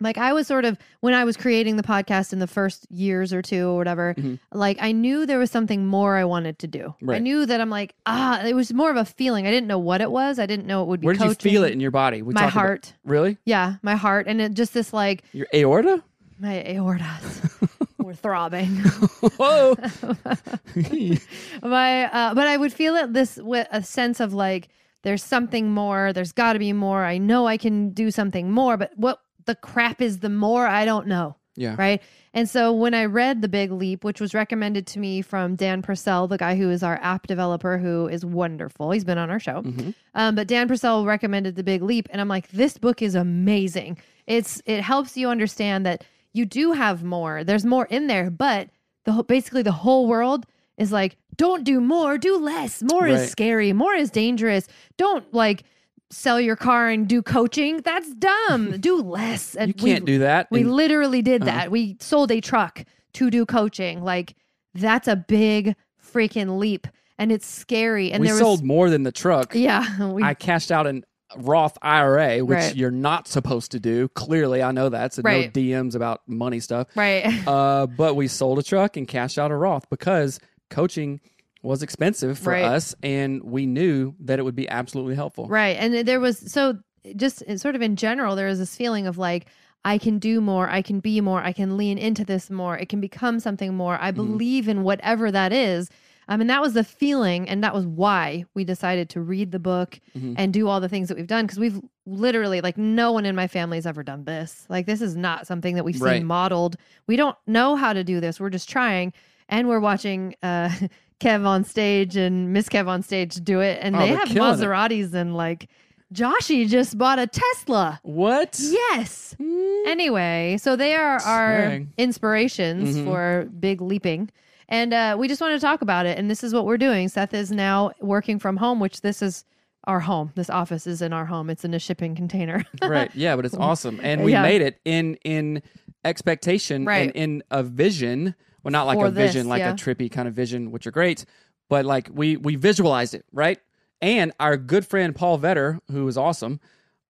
like 0.00 0.18
I 0.18 0.32
was 0.32 0.48
sort 0.48 0.64
of 0.64 0.76
when 1.00 1.14
I 1.14 1.24
was 1.24 1.36
creating 1.36 1.76
the 1.76 1.82
podcast 1.84 2.32
in 2.32 2.40
the 2.40 2.48
first 2.48 2.90
years 2.90 3.32
or 3.32 3.40
two 3.40 3.68
or 3.68 3.76
whatever, 3.76 4.14
Mhm. 4.18 4.40
like 4.52 4.76
I 4.80 4.90
knew 4.90 5.26
there 5.26 5.38
was 5.38 5.50
something 5.52 5.86
more 5.86 6.16
I 6.16 6.24
wanted 6.24 6.58
to 6.60 6.66
do. 6.66 6.94
I 7.08 7.20
knew 7.20 7.46
that 7.46 7.60
I'm 7.60 7.70
like, 7.70 7.94
ah, 8.06 8.42
it 8.44 8.54
was 8.54 8.72
more 8.74 8.90
of 8.90 8.96
a 8.96 9.04
feeling. 9.04 9.46
I 9.46 9.52
didn't 9.52 9.68
know 9.68 9.78
what 9.78 10.00
it 10.00 10.10
was. 10.10 10.40
I 10.40 10.46
didn't 10.46 10.66
know 10.66 10.82
it 10.82 10.88
would 10.88 11.00
be 11.00 11.06
Where 11.06 11.14
did 11.14 11.20
coaching. 11.22 11.52
you 11.52 11.58
feel 11.58 11.64
it 11.64 11.72
in 11.72 11.78
your 11.78 11.92
body? 11.92 12.22
We 12.22 12.34
my 12.34 12.40
talked 12.42 12.52
about- 12.54 12.60
heart. 12.66 12.94
really? 13.04 13.38
Yeah, 13.44 13.74
my 13.82 13.94
heart. 13.94 14.26
And 14.26 14.40
it 14.40 14.54
just 14.54 14.74
this 14.74 14.92
like 14.92 15.22
Your 15.32 15.46
aorta? 15.54 16.02
my 16.40 16.64
aortas 16.66 17.68
were 18.02 18.14
throbbing. 18.14 18.76
Whoa. 19.36 19.76
my 21.62 22.04
uh 22.04 22.34
but 22.34 22.46
I 22.46 22.56
would 22.56 22.72
feel 22.72 22.96
it 22.96 23.12
this 23.12 23.36
with 23.36 23.66
a 23.70 23.82
sense 23.82 24.20
of 24.20 24.32
like 24.34 24.68
there's 25.02 25.22
something 25.22 25.70
more, 25.70 26.12
there's 26.12 26.32
gotta 26.32 26.58
be 26.58 26.72
more. 26.72 27.04
I 27.04 27.18
know 27.18 27.46
I 27.46 27.56
can 27.56 27.90
do 27.90 28.10
something 28.10 28.50
more, 28.50 28.76
but 28.76 28.92
what 28.96 29.20
the 29.46 29.54
crap 29.54 30.00
is 30.00 30.20
the 30.20 30.28
more 30.28 30.66
I 30.66 30.84
don't 30.84 31.06
know. 31.06 31.36
Yeah. 31.54 31.74
Right. 31.78 32.02
And 32.34 32.48
so 32.48 32.72
when 32.72 32.94
I 32.94 33.04
read 33.04 33.42
The 33.42 33.48
Big 33.48 33.70
Leap, 33.70 34.04
which 34.04 34.20
was 34.20 34.32
recommended 34.32 34.86
to 34.88 34.98
me 34.98 35.20
from 35.20 35.54
Dan 35.54 35.82
Purcell, 35.82 36.26
the 36.26 36.38
guy 36.38 36.56
who 36.56 36.70
is 36.70 36.82
our 36.82 36.98
app 37.02 37.26
developer, 37.26 37.76
who 37.76 38.08
is 38.08 38.24
wonderful. 38.24 38.90
He's 38.90 39.04
been 39.04 39.18
on 39.18 39.28
our 39.28 39.38
show. 39.38 39.62
Mm-hmm. 39.62 39.90
Um, 40.14 40.34
but 40.34 40.48
Dan 40.48 40.66
Purcell 40.66 41.04
recommended 41.04 41.56
The 41.56 41.62
Big 41.62 41.82
Leap. 41.82 42.08
And 42.10 42.20
I'm 42.20 42.28
like, 42.28 42.48
this 42.48 42.78
book 42.78 43.02
is 43.02 43.14
amazing. 43.14 43.98
It's 44.26 44.62
it 44.64 44.80
helps 44.80 45.16
you 45.16 45.28
understand 45.28 45.84
that 45.84 46.04
you 46.32 46.44
do 46.46 46.72
have 46.72 47.02
more. 47.04 47.44
There's 47.44 47.64
more 47.64 47.86
in 47.86 48.06
there, 48.06 48.30
but 48.30 48.68
the 49.04 49.12
whole- 49.12 49.22
basically 49.24 49.62
the 49.62 49.72
whole 49.72 50.06
world 50.06 50.46
is 50.78 50.90
like, 50.92 51.16
don't 51.36 51.64
do 51.64 51.80
more, 51.80 52.18
do 52.18 52.36
less. 52.38 52.82
More 52.82 53.02
Right. 53.02 53.12
is 53.14 53.30
scary, 53.30 53.72
more 53.72 53.94
is 53.94 54.10
dangerous. 54.10 54.66
Don't 54.96 55.32
like 55.34 55.64
sell 56.10 56.40
your 56.40 56.56
car 56.56 56.88
and 56.88 57.08
do 57.08 57.22
coaching. 57.22 57.78
That's 57.82 58.12
dumb. 58.14 58.76
do 58.80 58.96
less. 59.02 59.54
And 59.54 59.68
You 59.68 59.74
can't 59.74 60.04
do 60.04 60.18
that. 60.20 60.48
we 60.50 60.60
And- 60.62 60.72
literally 60.72 61.22
did 61.22 61.42
Uh-huh. 61.42 61.50
that. 61.50 61.70
We 61.70 61.96
sold 62.00 62.30
a 62.30 62.40
truck 62.40 62.84
to 63.14 63.30
do 63.30 63.44
coaching. 63.46 64.02
Like 64.02 64.34
that's 64.74 65.08
a 65.08 65.16
big 65.16 65.74
freaking 66.02 66.58
leap, 66.58 66.86
and 67.18 67.30
it's 67.32 67.46
scary. 67.46 68.10
And 68.12 68.20
we 68.22 68.28
there 68.28 68.38
sold 68.38 68.62
more 68.62 68.90
than 68.90 69.02
the 69.02 69.12
truck. 69.12 69.54
yeah, 69.54 70.06
we, 70.12 70.22
I 70.22 70.34
cashed 70.34 70.70
out 70.72 70.86
an 70.86 71.04
Roth 71.36 71.76
IRA, 71.82 72.40
which 72.44 72.56
Right. 72.56 72.76
you're 72.76 72.90
not 72.90 73.28
supposed 73.28 73.72
to 73.72 73.80
do. 73.80 74.08
Clearly, 74.08 74.62
I 74.62 74.72
know 74.72 74.88
that. 74.88 75.14
So 75.14 75.22
Right. 75.22 75.54
no 75.54 75.60
DMs 75.60 75.94
about 75.94 76.20
money 76.26 76.60
stuff. 76.60 76.88
right, 76.94 77.24
Uh, 77.46 77.86
but 77.86 78.14
we 78.14 78.28
sold 78.28 78.58
a 78.58 78.62
truck 78.62 78.96
and 78.96 79.06
cashed 79.08 79.38
out 79.38 79.50
a 79.50 79.56
Roth 79.56 79.88
because 79.90 80.40
coaching 80.70 81.20
was 81.62 81.82
expensive 81.82 82.38
for 82.38 82.50
Right. 82.50 82.64
us, 82.64 82.94
and 83.02 83.42
we 83.44 83.66
knew 83.66 84.14
that 84.20 84.38
it 84.38 84.42
would 84.42 84.56
be 84.56 84.68
absolutely 84.68 85.14
helpful. 85.14 85.46
right. 85.48 85.76
And 85.78 86.06
there 86.06 86.20
was 86.20 86.38
so 86.52 86.78
just 87.16 87.42
sort 87.58 87.74
of 87.74 87.82
in 87.82 87.96
general, 87.96 88.36
there 88.36 88.46
was 88.48 88.58
this 88.58 88.76
feeling 88.76 89.06
of 89.06 89.18
like. 89.18 89.46
I 89.84 89.98
can 89.98 90.20
do 90.20 90.40
more. 90.40 90.70
I 90.70 90.80
can 90.80 91.00
be 91.00 91.20
more. 91.20 91.42
I 91.42 91.52
can 91.52 91.76
lean 91.76 91.98
into 91.98 92.24
this 92.24 92.50
more. 92.50 92.78
It 92.78 92.88
can 92.88 93.00
become 93.00 93.40
something 93.40 93.74
more. 93.74 93.98
I 94.00 94.12
believe 94.12 94.68
in 94.68 94.84
whatever 94.84 95.32
that 95.32 95.52
is. 95.52 95.90
Um, 96.32 96.40
and 96.40 96.48
that 96.50 96.62
was 96.62 96.72
the 96.72 96.82
feeling, 96.84 97.48
and 97.48 97.62
that 97.62 97.74
was 97.74 97.86
why 97.86 98.44
we 98.54 98.64
decided 98.64 99.10
to 99.10 99.20
read 99.20 99.52
the 99.52 99.58
book 99.58 100.00
Mhm. 100.16 100.34
and 100.38 100.52
do 100.52 100.66
all 100.68 100.80
the 100.80 100.88
things 100.88 101.08
that 101.08 101.16
we've 101.16 101.26
done 101.26 101.44
because 101.44 101.58
we've 101.58 101.78
literally 102.06 102.60
like 102.60 102.78
no 102.78 103.12
one 103.12 103.26
in 103.26 103.36
my 103.36 103.46
family 103.46 103.76
has 103.76 103.86
ever 103.86 104.02
done 104.02 104.24
this. 104.24 104.64
Like 104.70 104.86
this 104.86 105.02
is 105.02 105.14
not 105.14 105.46
something 105.46 105.74
that 105.74 105.84
we've 105.84 106.00
Right. 106.00 106.18
seen 106.18 106.26
modeled. 106.26 106.76
We 107.06 107.16
don't 107.16 107.36
know 107.46 107.76
how 107.76 107.92
to 107.92 108.02
do 108.02 108.18
this. 108.20 108.40
We're 108.40 108.50
just 108.50 108.68
trying, 108.68 109.12
and 109.48 109.68
we're 109.68 109.80
watching 109.80 110.34
uh, 110.42 110.70
Kev 111.20 111.44
on 111.46 111.64
stage 111.64 112.16
and 112.16 112.52
Miss 112.52 112.68
Kev 112.68 112.88
on 112.88 113.02
stage 113.02 113.34
do 113.44 113.60
it, 113.60 113.78
and 113.82 113.94
Oh, 113.94 113.98
they 114.00 114.08
have 114.08 114.28
killing 114.28 114.54
it. 114.54 114.56
Maseratis 114.64 115.12
and 115.14 115.36
like 115.36 115.68
Joshy 116.14 116.68
just 116.68 116.98
bought 116.98 117.18
a 117.18 117.26
Tesla. 117.26 118.00
What? 118.02 118.58
Yes. 118.60 119.34
Mm. 119.40 119.86
Anyway, 119.86 120.56
so 120.60 120.76
they 120.76 120.94
are 120.94 121.18
our 121.22 121.58
Dang. 121.68 121.92
inspirations 121.98 122.96
Mhm. 122.96 123.04
for 123.04 123.48
big 123.60 123.80
leaping. 123.80 124.30
And 124.72 124.94
uh, 124.94 125.16
we 125.18 125.28
just 125.28 125.40
want 125.40 125.54
to 125.54 125.64
talk 125.64 125.82
about 125.82 126.06
it. 126.06 126.18
And 126.18 126.30
this 126.30 126.42
is 126.42 126.54
what 126.54 126.64
we're 126.64 126.78
doing. 126.78 127.08
Seth 127.08 127.34
is 127.34 127.52
now 127.52 127.92
working 128.00 128.38
from 128.38 128.56
home, 128.56 128.80
which 128.80 129.02
this 129.02 129.20
is 129.20 129.44
our 129.84 130.00
home. 130.00 130.32
This 130.34 130.48
office 130.48 130.86
is 130.86 131.02
in 131.02 131.12
our 131.12 131.26
home. 131.26 131.50
It's 131.50 131.64
in 131.64 131.74
a 131.74 131.78
shipping 131.78 132.14
container. 132.14 132.64
right. 132.82 133.14
Yeah, 133.14 133.36
but 133.36 133.44
it's 133.44 133.54
awesome, 133.58 134.00
and 134.02 134.24
we 134.24 134.32
Yeah. 134.32 134.42
made 134.42 134.62
it 134.62 134.80
in 134.84 135.16
in 135.24 135.62
expectation 136.04 136.84
Right. 136.84 137.08
and 137.14 137.16
in 137.16 137.42
a 137.50 137.62
vision. 137.62 138.34
Well, 138.62 138.72
not 138.72 138.86
like 138.86 138.98
For 138.98 139.06
a 139.06 139.10
vision, 139.10 139.42
this, 139.42 139.46
like 139.48 139.58
yeah. 139.60 139.72
a 139.72 139.74
trippy 139.74 140.10
kind 140.10 140.26
of 140.26 140.34
vision, 140.34 140.70
which 140.70 140.86
are 140.86 140.90
great, 140.92 141.24
but 141.68 141.84
like 141.84 142.08
we 142.12 142.36
we 142.36 142.56
visualized 142.56 143.12
it, 143.14 143.24
right? 143.32 143.58
And 144.00 144.32
our 144.40 144.56
good 144.56 144.86
friend 144.86 145.14
Paul 145.14 145.38
Vetter, 145.38 145.80
who 145.90 146.04
was 146.06 146.16
awesome, 146.16 146.60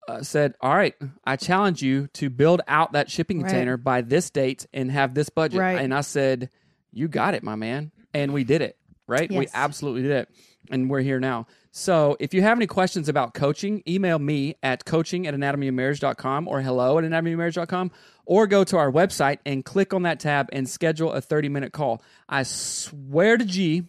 uh, 0.08 0.22
said, 0.22 0.54
"All 0.60 0.74
right, 0.74 0.94
I 1.24 1.36
challenge 1.36 1.82
you 1.82 2.06
to 2.14 2.30
build 2.30 2.62
out 2.68 2.92
that 2.92 3.10
shipping 3.10 3.42
Right. 3.42 3.48
container 3.50 3.76
by 3.76 4.00
this 4.00 4.30
date 4.30 4.64
and 4.72 4.90
have 4.92 5.12
this 5.14 5.28
budget." 5.28 5.60
Right. 5.60 5.78
And 5.80 5.92
I 5.92 6.00
said, 6.02 6.50
"You 6.92 7.08
got 7.08 7.34
it, 7.34 7.42
my 7.42 7.54
man," 7.54 7.92
and 8.14 8.32
we 8.32 8.44
did 8.44 8.62
it. 8.62 8.76
Right? 9.06 9.30
We 9.30 9.48
absolutely 9.52 10.02
did 10.02 10.12
it, 10.12 10.28
and 10.70 10.88
we're 10.88 11.00
here 11.00 11.18
now. 11.18 11.46
So 11.72 12.16
if 12.18 12.34
you 12.34 12.42
have 12.42 12.58
any 12.58 12.66
questions 12.66 13.08
about 13.08 13.34
coaching, 13.34 13.82
email 13.86 14.18
me 14.18 14.56
at 14.62 14.84
coaching 14.84 15.26
at 15.26 15.34
anatomyofmarriage.com 15.34 16.48
or 16.48 16.60
hello 16.60 16.98
at 16.98 17.04
anatomyofmarriage.com 17.04 17.92
or 18.26 18.46
go 18.46 18.64
to 18.64 18.76
our 18.76 18.90
website 18.90 19.38
and 19.46 19.64
click 19.64 19.94
on 19.94 20.02
that 20.02 20.18
tab 20.18 20.48
and 20.52 20.68
schedule 20.68 21.12
a 21.12 21.20
30 21.20 21.48
minute 21.48 21.72
call. 21.72 22.02
I 22.28 22.42
swear 22.42 23.36
to 23.36 23.44
G, 23.44 23.84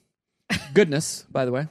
goodness, 0.74 1.26
by 1.32 1.46
the 1.46 1.52
way, 1.52 1.68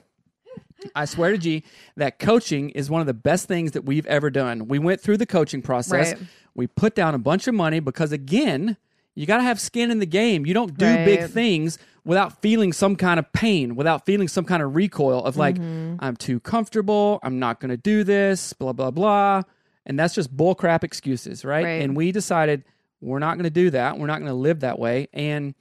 I 0.95 1.05
swear 1.05 1.31
to 1.31 1.39
G 1.39 1.65
that 1.97 2.19
coaching 2.19 2.71
is 2.71 2.91
one 2.91 3.01
of 3.01 3.07
the 3.07 3.15
best 3.15 3.47
things 3.47 3.73
that 3.73 3.85
we've 3.85 4.07
ever 4.07 4.31
done. 4.31 4.67
We 4.67 4.79
went 4.81 5.01
through 5.01 5.19
the 5.19 5.27
coaching 5.27 5.63
process. 5.63 6.15
Right. 6.15 6.23
We 6.55 6.67
put 6.67 6.97
down 6.97 7.15
a 7.15 7.19
bunch 7.19 7.47
of 7.47 7.55
money 7.55 7.79
because, 7.79 8.11
again, 8.11 8.77
you 9.21 9.27
got 9.27 9.37
to 9.37 9.43
have 9.43 9.61
skin 9.61 9.91
in 9.91 9.99
the 9.99 10.07
game. 10.07 10.47
You 10.47 10.55
don't 10.55 10.79
do 10.79 10.87
big 11.05 11.29
things 11.29 11.79
without 12.07 12.41
feeling 12.41 12.73
some 12.73 12.97
kind 12.97 13.19
of 13.19 13.31
pain, 13.35 13.77
without 13.77 14.07
feeling 14.07 14.29
some 14.29 14.47
kind 14.47 14.63
of 14.63 14.75
recoil 14.75 15.23
of 15.23 15.37
like, 15.37 15.57
Mm-hmm. 15.57 15.97
I'm 16.01 16.17
too 16.17 16.41
comfortable. 16.41 17.21
I'm 17.23 17.39
not 17.39 17.61
going 17.61 17.69
to 17.69 17.77
do 17.77 18.03
this, 18.03 18.55
blah, 18.55 18.73
blah, 18.73 18.91
blah. 18.91 19.43
And 19.85 19.99
that's 19.99 20.15
just 20.15 20.35
bullcrap 20.35 20.85
excuses, 20.85 21.45
right? 21.45 21.65
Right. 21.65 21.83
And 21.83 21.95
we 21.95 22.13
decided 22.13 22.65
we're 23.03 23.19
not 23.19 23.35
going 23.35 23.45
to 23.45 23.51
do 23.51 23.69
that. 23.71 23.99
We're 23.99 24.07
not 24.07 24.21
going 24.21 24.31
to 24.31 24.35
live 24.35 24.61
that 24.61 24.79
way. 24.79 25.09
And 25.13 25.55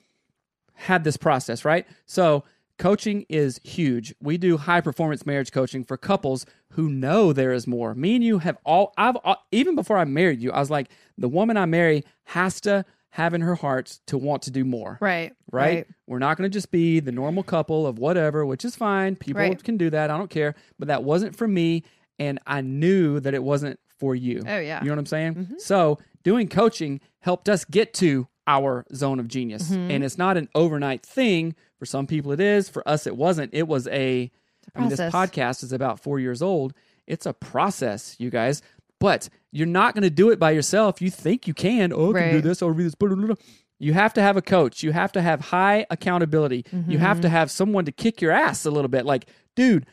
had 0.75 1.03
this 1.03 1.17
process, 1.17 1.65
right? 1.65 1.85
So, 2.05 2.45
coaching 2.77 3.25
is 3.27 3.59
huge. 3.65 4.15
We 4.21 4.37
do 4.37 4.55
high 4.55 4.79
performance 4.79 5.25
marriage 5.25 5.51
coaching 5.51 5.83
for 5.83 5.97
couples 5.97 6.45
who 6.71 6.89
know 6.89 7.33
there 7.33 7.51
is 7.51 7.67
more. 7.67 7.93
Me 7.93 8.15
and 8.15 8.23
you 8.23 8.39
have 8.39 8.57
all 8.63 8.93
I've 8.97 9.17
even 9.51 9.75
before 9.75 9.97
I 9.97 10.05
married 10.05 10.39
you, 10.39 10.53
I 10.53 10.59
was 10.59 10.69
like 10.69 10.89
the 11.17 11.27
woman 11.27 11.57
I 11.57 11.65
marry 11.65 12.05
has 12.23 12.61
to 12.61 12.85
have 13.11 13.33
in 13.33 13.41
her 13.41 13.55
heart 13.55 13.99
to 14.07 14.17
want 14.17 14.43
to 14.43 14.51
do 14.51 14.63
more. 14.63 14.97
right. 15.01 15.33
Right? 15.51 15.87
We're 16.05 16.19
not 16.19 16.37
going 16.37 16.49
to 16.49 16.53
just 16.53 16.69
be 16.71 16.99
the 16.99 17.11
normal 17.11 17.41
couple 17.43 17.87
of 17.87 17.97
whatever, 17.97 18.45
which 18.45 18.63
is 18.63 18.75
fine. 18.75 19.15
People 19.15 19.41
Right. 19.41 19.63
can 19.63 19.77
do 19.77 19.89
that. 19.89 20.11
I 20.11 20.17
don't 20.17 20.29
care. 20.29 20.53
But 20.77 20.89
that 20.89 21.03
wasn't 21.03 21.35
for 21.35 21.47
me. 21.47 21.83
And 22.19 22.39
I 22.45 22.61
knew 22.61 23.19
that 23.19 23.33
it 23.33 23.41
wasn't 23.43 23.79
for 23.97 24.13
you. 24.13 24.43
Oh, 24.47 24.59
yeah. 24.59 24.79
You 24.81 24.87
know 24.89 24.93
what 24.93 24.99
I'm 24.99 25.05
saying? 25.07 25.55
So 25.57 25.97
doing 26.23 26.47
coaching 26.47 27.01
helped 27.19 27.49
us 27.49 27.65
get 27.65 27.93
to 27.95 28.27
our 28.45 28.85
zone 28.93 29.19
of 29.19 29.27
genius. 29.27 29.69
Mm-hmm. 29.69 29.91
And 29.91 30.03
it's 30.03 30.17
not 30.17 30.37
an 30.37 30.49
overnight 30.53 31.03
thing. 31.03 31.55
For 31.79 31.85
some 31.85 32.07
people 32.07 32.31
it 32.33 32.39
is. 32.41 32.67
For 32.69 32.87
us 32.87 33.07
it 33.07 33.15
wasn't. 33.15 33.53
It 33.53 33.67
was 33.67 33.87
a 33.87 34.29
I 34.75 34.79
mean 34.79 34.89
this 34.89 34.99
podcast 34.99 35.63
is 35.63 35.71
about 35.71 35.99
4 35.99 36.19
years 36.19 36.41
old. 36.41 36.73
It's 37.07 37.25
a 37.25 37.33
process, 37.33 38.15
you 38.19 38.29
guys. 38.29 38.61
But 38.99 39.29
you're 39.51 39.65
not 39.67 39.93
going 39.93 40.03
to 40.03 40.09
do 40.09 40.29
it 40.29 40.39
by 40.39 40.51
yourself. 40.51 41.01
You 41.01 41.09
think 41.09 41.47
you 41.47 41.53
can. 41.53 41.91
Oh, 41.93 42.09
I 42.11 42.19
can 42.19 42.29
do 42.29 42.35
Right. 42.35 42.43
this. 42.43 42.61
I'll 42.61 42.69
read 42.71 42.85
this. 42.87 42.95
blah, 42.95 43.09
blah, 43.09 43.25
blah. 43.27 43.35
You 43.79 43.93
have 43.93 44.13
to 44.15 44.21
have 44.21 44.35
a 44.35 44.41
coach. 44.41 44.83
You 44.83 44.91
have 44.91 45.11
to 45.13 45.21
have 45.21 45.39
high 45.39 45.85
accountability. 45.89 46.65
You 46.87 46.97
have 46.97 47.17
Mm-hmm. 47.17 47.21
to 47.21 47.29
have 47.29 47.49
someone 47.49 47.85
to 47.85 47.91
kick 47.93 48.21
your 48.21 48.31
ass 48.33 48.65
a 48.65 48.71
little 48.71 48.89
bit. 48.89 49.05
Like, 49.05 49.27
dude, 49.55 49.85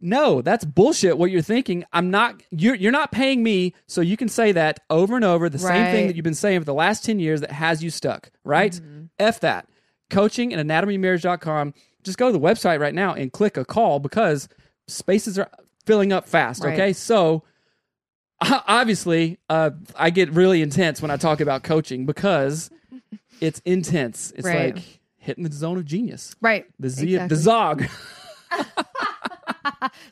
no, 0.00 0.42
that's 0.42 0.64
bullshit. 0.64 1.18
What 1.18 1.30
you're 1.30 1.42
thinking, 1.42 1.84
I'm 1.92 2.10
not. 2.10 2.40
You're 2.50 2.74
you're 2.76 2.92
not 2.92 3.10
paying 3.12 3.42
me, 3.42 3.74
so 3.86 4.00
you 4.00 4.16
can 4.16 4.28
say 4.28 4.52
that 4.52 4.80
over 4.90 5.16
and 5.16 5.24
over. 5.24 5.48
The 5.48 5.58
same 5.58 5.68
thing 5.86 5.94
Right. 6.02 6.06
that 6.08 6.16
you've 6.16 6.22
been 6.24 6.34
saying 6.34 6.60
for 6.60 6.64
the 6.66 6.74
last 6.74 7.04
ten 7.04 7.18
years 7.18 7.40
that 7.40 7.50
has 7.52 7.82
you 7.82 7.90
stuck. 7.90 8.30
Right? 8.44 8.72
Mm-hmm. 8.72 9.04
F 9.18 9.40
that. 9.40 9.68
Coaching 10.10 10.52
and 10.54 10.68
anatomymarriage.com. 10.70 11.74
Just 12.04 12.16
go 12.18 12.26
to 12.26 12.32
the 12.32 12.40
website 12.40 12.80
right 12.80 12.94
now 12.94 13.12
and 13.14 13.32
click 13.32 13.56
a 13.56 13.64
call 13.64 13.98
because 13.98 14.48
spaces 14.86 15.38
are 15.38 15.50
filling 15.84 16.12
up 16.12 16.28
fast. 16.28 16.62
Right. 16.62 16.74
Okay, 16.74 16.92
so 16.92 17.42
obviously, 18.66 19.38
uh, 19.48 19.70
I 19.96 20.10
get 20.10 20.30
really 20.32 20.62
intense 20.62 21.00
when 21.02 21.10
I 21.10 21.16
talk 21.16 21.40
about 21.40 21.62
coaching 21.64 22.06
because 22.06 22.70
it's 23.40 23.60
intense. 23.64 24.32
It's 24.36 24.46
Right. 24.46 24.74
like 24.76 24.84
hitting 25.18 25.44
the 25.44 25.52
zone 25.52 25.76
of 25.78 25.84
genius. 25.84 26.34
Right. 26.40 26.66
The 26.78 26.88
Z, 26.90 27.14
Exactly. 27.14 27.28
the 27.28 27.36
zog. 27.42 27.84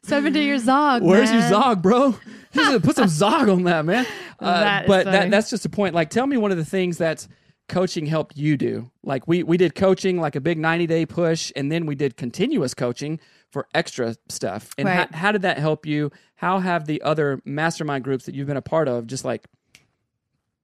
Step 0.03 0.25
into 0.25 0.41
your 0.43 0.59
zog. 0.59 1.03
Where's 1.03 1.31
your 1.31 1.41
man. 1.41 1.51
zog, 1.51 1.83
bro? 1.83 2.15
Put 2.53 2.97
some 2.97 3.09
zog 3.09 3.49
on 3.49 3.65
that, 3.65 3.85
man. 3.85 4.07
Uh, 4.39 4.61
That 4.61 4.87
but 4.87 5.05
that 5.07 5.31
that's 5.31 5.51
just 5.51 5.65
a 5.65 5.69
point. 5.69 5.95
Like, 5.95 6.11
tell 6.11 6.27
me 6.27 6.37
one 6.37 6.51
of 6.51 6.57
the 6.57 6.65
things 6.65 6.99
that 6.99 7.27
coaching 7.69 8.07
helped 8.07 8.37
you 8.37 8.57
do. 8.57 8.91
Like, 9.03 9.27
we 9.27 9.43
we 9.43 9.57
did 9.57 9.75
coaching, 9.75 10.21
like 10.21 10.37
a 10.37 10.41
big 10.41 10.59
ninety 10.59 10.87
day 10.87 11.07
push, 11.07 11.53
and 11.57 11.71
then 11.73 11.87
we 11.87 11.95
did 11.95 12.17
continuous 12.17 12.75
coaching 12.75 13.19
for 13.57 13.67
extra 13.75 14.15
stuff. 14.29 14.75
And 14.77 14.87
Right. 14.87 15.11
how, 15.11 15.17
how 15.19 15.33
did 15.33 15.41
that 15.41 15.57
help 15.57 15.87
you? 15.87 16.11
How 16.35 16.59
have 16.59 16.85
the 16.85 17.01
other 17.01 17.41
mastermind 17.47 18.05
groups 18.05 18.27
that 18.27 18.35
you've 18.35 18.47
been 18.47 18.59
a 18.59 18.61
part 18.61 18.87
of 18.87 19.07
just 19.07 19.25
like 19.25 19.47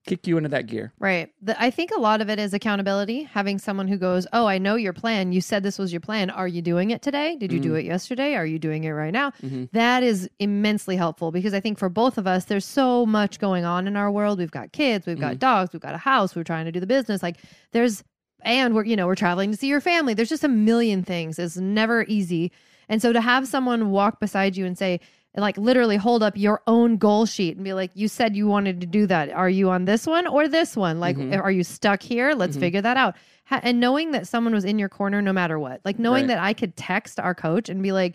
kick 0.04 0.26
you 0.26 0.36
into 0.36 0.50
that 0.50 0.66
gear? 0.66 0.92
Right. 0.98 1.32
The, 1.40 1.58
I 1.62 1.70
think 1.70 1.90
a 1.96 1.98
lot 1.98 2.20
of 2.20 2.28
it 2.28 2.38
is 2.38 2.52
accountability. 2.52 3.22
Having 3.22 3.60
someone 3.60 3.88
who 3.88 3.96
goes, 3.96 4.26
"Oh, 4.34 4.44
I 4.46 4.58
know 4.58 4.74
your 4.74 4.92
plan. 4.92 5.32
You 5.32 5.40
said 5.40 5.62
this 5.62 5.78
was 5.78 5.90
your 5.90 6.02
plan. 6.02 6.28
Are 6.28 6.46
you 6.46 6.60
doing 6.60 6.90
it 6.90 7.00
today? 7.00 7.34
Did 7.36 7.50
you 7.50 7.60
Mm. 7.60 7.62
do 7.62 7.74
it 7.76 7.86
yesterday? 7.86 8.34
Are 8.34 8.44
you 8.44 8.58
doing 8.58 8.84
it 8.84 8.90
right 8.90 9.12
now?" 9.12 9.30
Mhm. 9.42 9.70
That 9.72 10.02
is 10.02 10.28
immensely 10.38 10.96
helpful 10.96 11.32
because 11.32 11.54
I 11.54 11.60
think 11.60 11.78
for 11.78 11.88
both 11.88 12.18
of 12.18 12.26
us, 12.26 12.44
there's 12.44 12.66
so 12.66 13.06
much 13.06 13.38
going 13.38 13.64
on 13.64 13.86
in 13.86 13.96
our 13.96 14.10
world. 14.10 14.38
We've 14.38 14.50
got 14.50 14.72
kids, 14.72 15.06
we've 15.06 15.18
got 15.18 15.38
dogs, 15.38 15.72
we've 15.72 15.80
got 15.80 15.94
a 15.94 15.98
house. 15.98 16.36
We're 16.36 16.44
trying 16.44 16.66
to 16.66 16.72
do 16.72 16.80
the 16.80 16.86
business. 16.86 17.22
Like 17.22 17.36
there's, 17.70 18.04
and 18.44 18.74
we're 18.74 18.84
you 18.84 18.96
know 18.96 19.06
we're 19.06 19.14
traveling 19.14 19.50
to 19.50 19.56
see 19.56 19.68
your 19.68 19.80
family. 19.80 20.14
There's 20.14 20.28
just 20.28 20.44
a 20.44 20.48
million 20.48 21.02
things. 21.02 21.38
It's 21.38 21.56
never 21.56 22.04
easy. 22.08 22.52
And 22.88 23.00
so 23.00 23.12
to 23.12 23.20
have 23.20 23.46
someone 23.48 23.90
walk 23.90 24.20
beside 24.20 24.56
you 24.56 24.66
and 24.66 24.76
say, 24.76 25.00
like 25.36 25.56
literally 25.56 25.96
hold 25.96 26.22
up 26.22 26.36
your 26.36 26.60
own 26.66 26.98
goal 26.98 27.24
sheet 27.24 27.56
and 27.56 27.64
be 27.64 27.72
like, 27.72 27.90
you 27.94 28.06
said 28.08 28.36
you 28.36 28.46
wanted 28.46 28.80
to 28.82 28.86
do 28.86 29.06
that. 29.06 29.30
Are 29.30 29.48
you 29.48 29.70
on 29.70 29.86
this 29.86 30.06
one 30.06 30.26
or 30.26 30.46
this 30.46 30.76
one? 30.76 31.00
Like, 31.00 31.16
Mhm. 31.16 31.40
are 31.42 31.50
you 31.50 31.64
stuck 31.64 32.02
here? 32.02 32.34
Let's 32.34 32.56
Mhm. 32.56 32.60
figure 32.60 32.80
that 32.82 32.98
out. 32.98 33.16
Ha- 33.46 33.60
and 33.62 33.80
knowing 33.80 34.10
that 34.10 34.26
someone 34.26 34.52
was 34.52 34.64
in 34.66 34.78
your 34.78 34.90
corner 34.90 35.22
no 35.22 35.32
matter 35.32 35.58
what, 35.58 35.80
like 35.86 35.98
knowing 35.98 36.24
Right. 36.24 36.28
that 36.36 36.38
I 36.38 36.52
could 36.52 36.76
text 36.76 37.18
our 37.18 37.34
coach 37.34 37.70
and 37.70 37.82
be 37.82 37.92
like, 37.92 38.14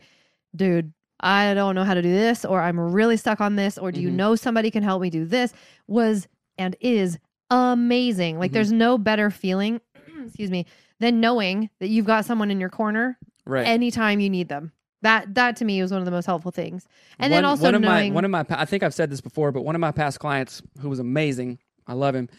dude, 0.55 0.93
I 1.19 1.55
don't 1.55 1.73
know 1.73 1.83
how 1.83 1.95
to 1.95 2.01
do 2.03 2.11
this, 2.13 2.45
or 2.45 2.61
I'm 2.61 2.79
really 2.79 3.17
stuck 3.17 3.41
on 3.41 3.55
this, 3.55 3.79
or 3.79 3.91
do 3.91 3.99
you 3.99 4.09
Mhm. 4.09 4.13
know 4.15 4.35
somebody 4.35 4.69
can 4.69 4.83
help 4.83 5.01
me 5.01 5.09
do 5.09 5.25
this? 5.25 5.51
Was 5.87 6.27
and 6.59 6.75
is 6.81 7.17
amazing. 7.49 8.37
Like, 8.39 8.51
Mhm. 8.51 8.53
there's 8.53 8.71
no 8.71 8.97
better 8.99 9.29
feeling, 9.31 9.81
excuse 10.27 10.51
me, 10.51 10.65
than 10.99 11.19
knowing 11.19 11.69
that 11.79 11.87
you've 11.87 12.05
got 12.05 12.25
someone 12.25 12.51
in 12.51 12.59
your 12.59 12.69
corner 12.69 13.17
Right. 13.45 13.65
anytime 13.65 14.19
you 14.19 14.29
need 14.29 14.49
them. 14.49 14.71
That 15.03 15.35
that 15.35 15.55
to 15.57 15.65
me 15.65 15.81
was 15.81 15.91
one 15.91 15.99
of 15.99 16.05
the 16.05 16.11
most 16.11 16.25
helpful 16.25 16.51
things. 16.51 16.87
And 17.19 17.31
then 17.31 17.45
also 17.45 17.63
one 17.63 17.75
of 17.75 17.81
knowing 17.81 18.11
my 18.11 18.15
one 18.15 18.25
of 18.25 18.31
my 18.31 18.45
I 18.49 18.65
think 18.65 18.83
I've 18.83 18.93
said 18.93 19.09
this 19.09 19.21
before, 19.21 19.51
but 19.51 19.61
one 19.63 19.75
of 19.75 19.79
my 19.81 19.91
past 19.91 20.19
clients 20.19 20.61
who 20.81 20.89
was 20.89 20.99
amazing, 20.99 21.59
I 21.85 21.93
love 21.93 22.15
him. 22.15 22.29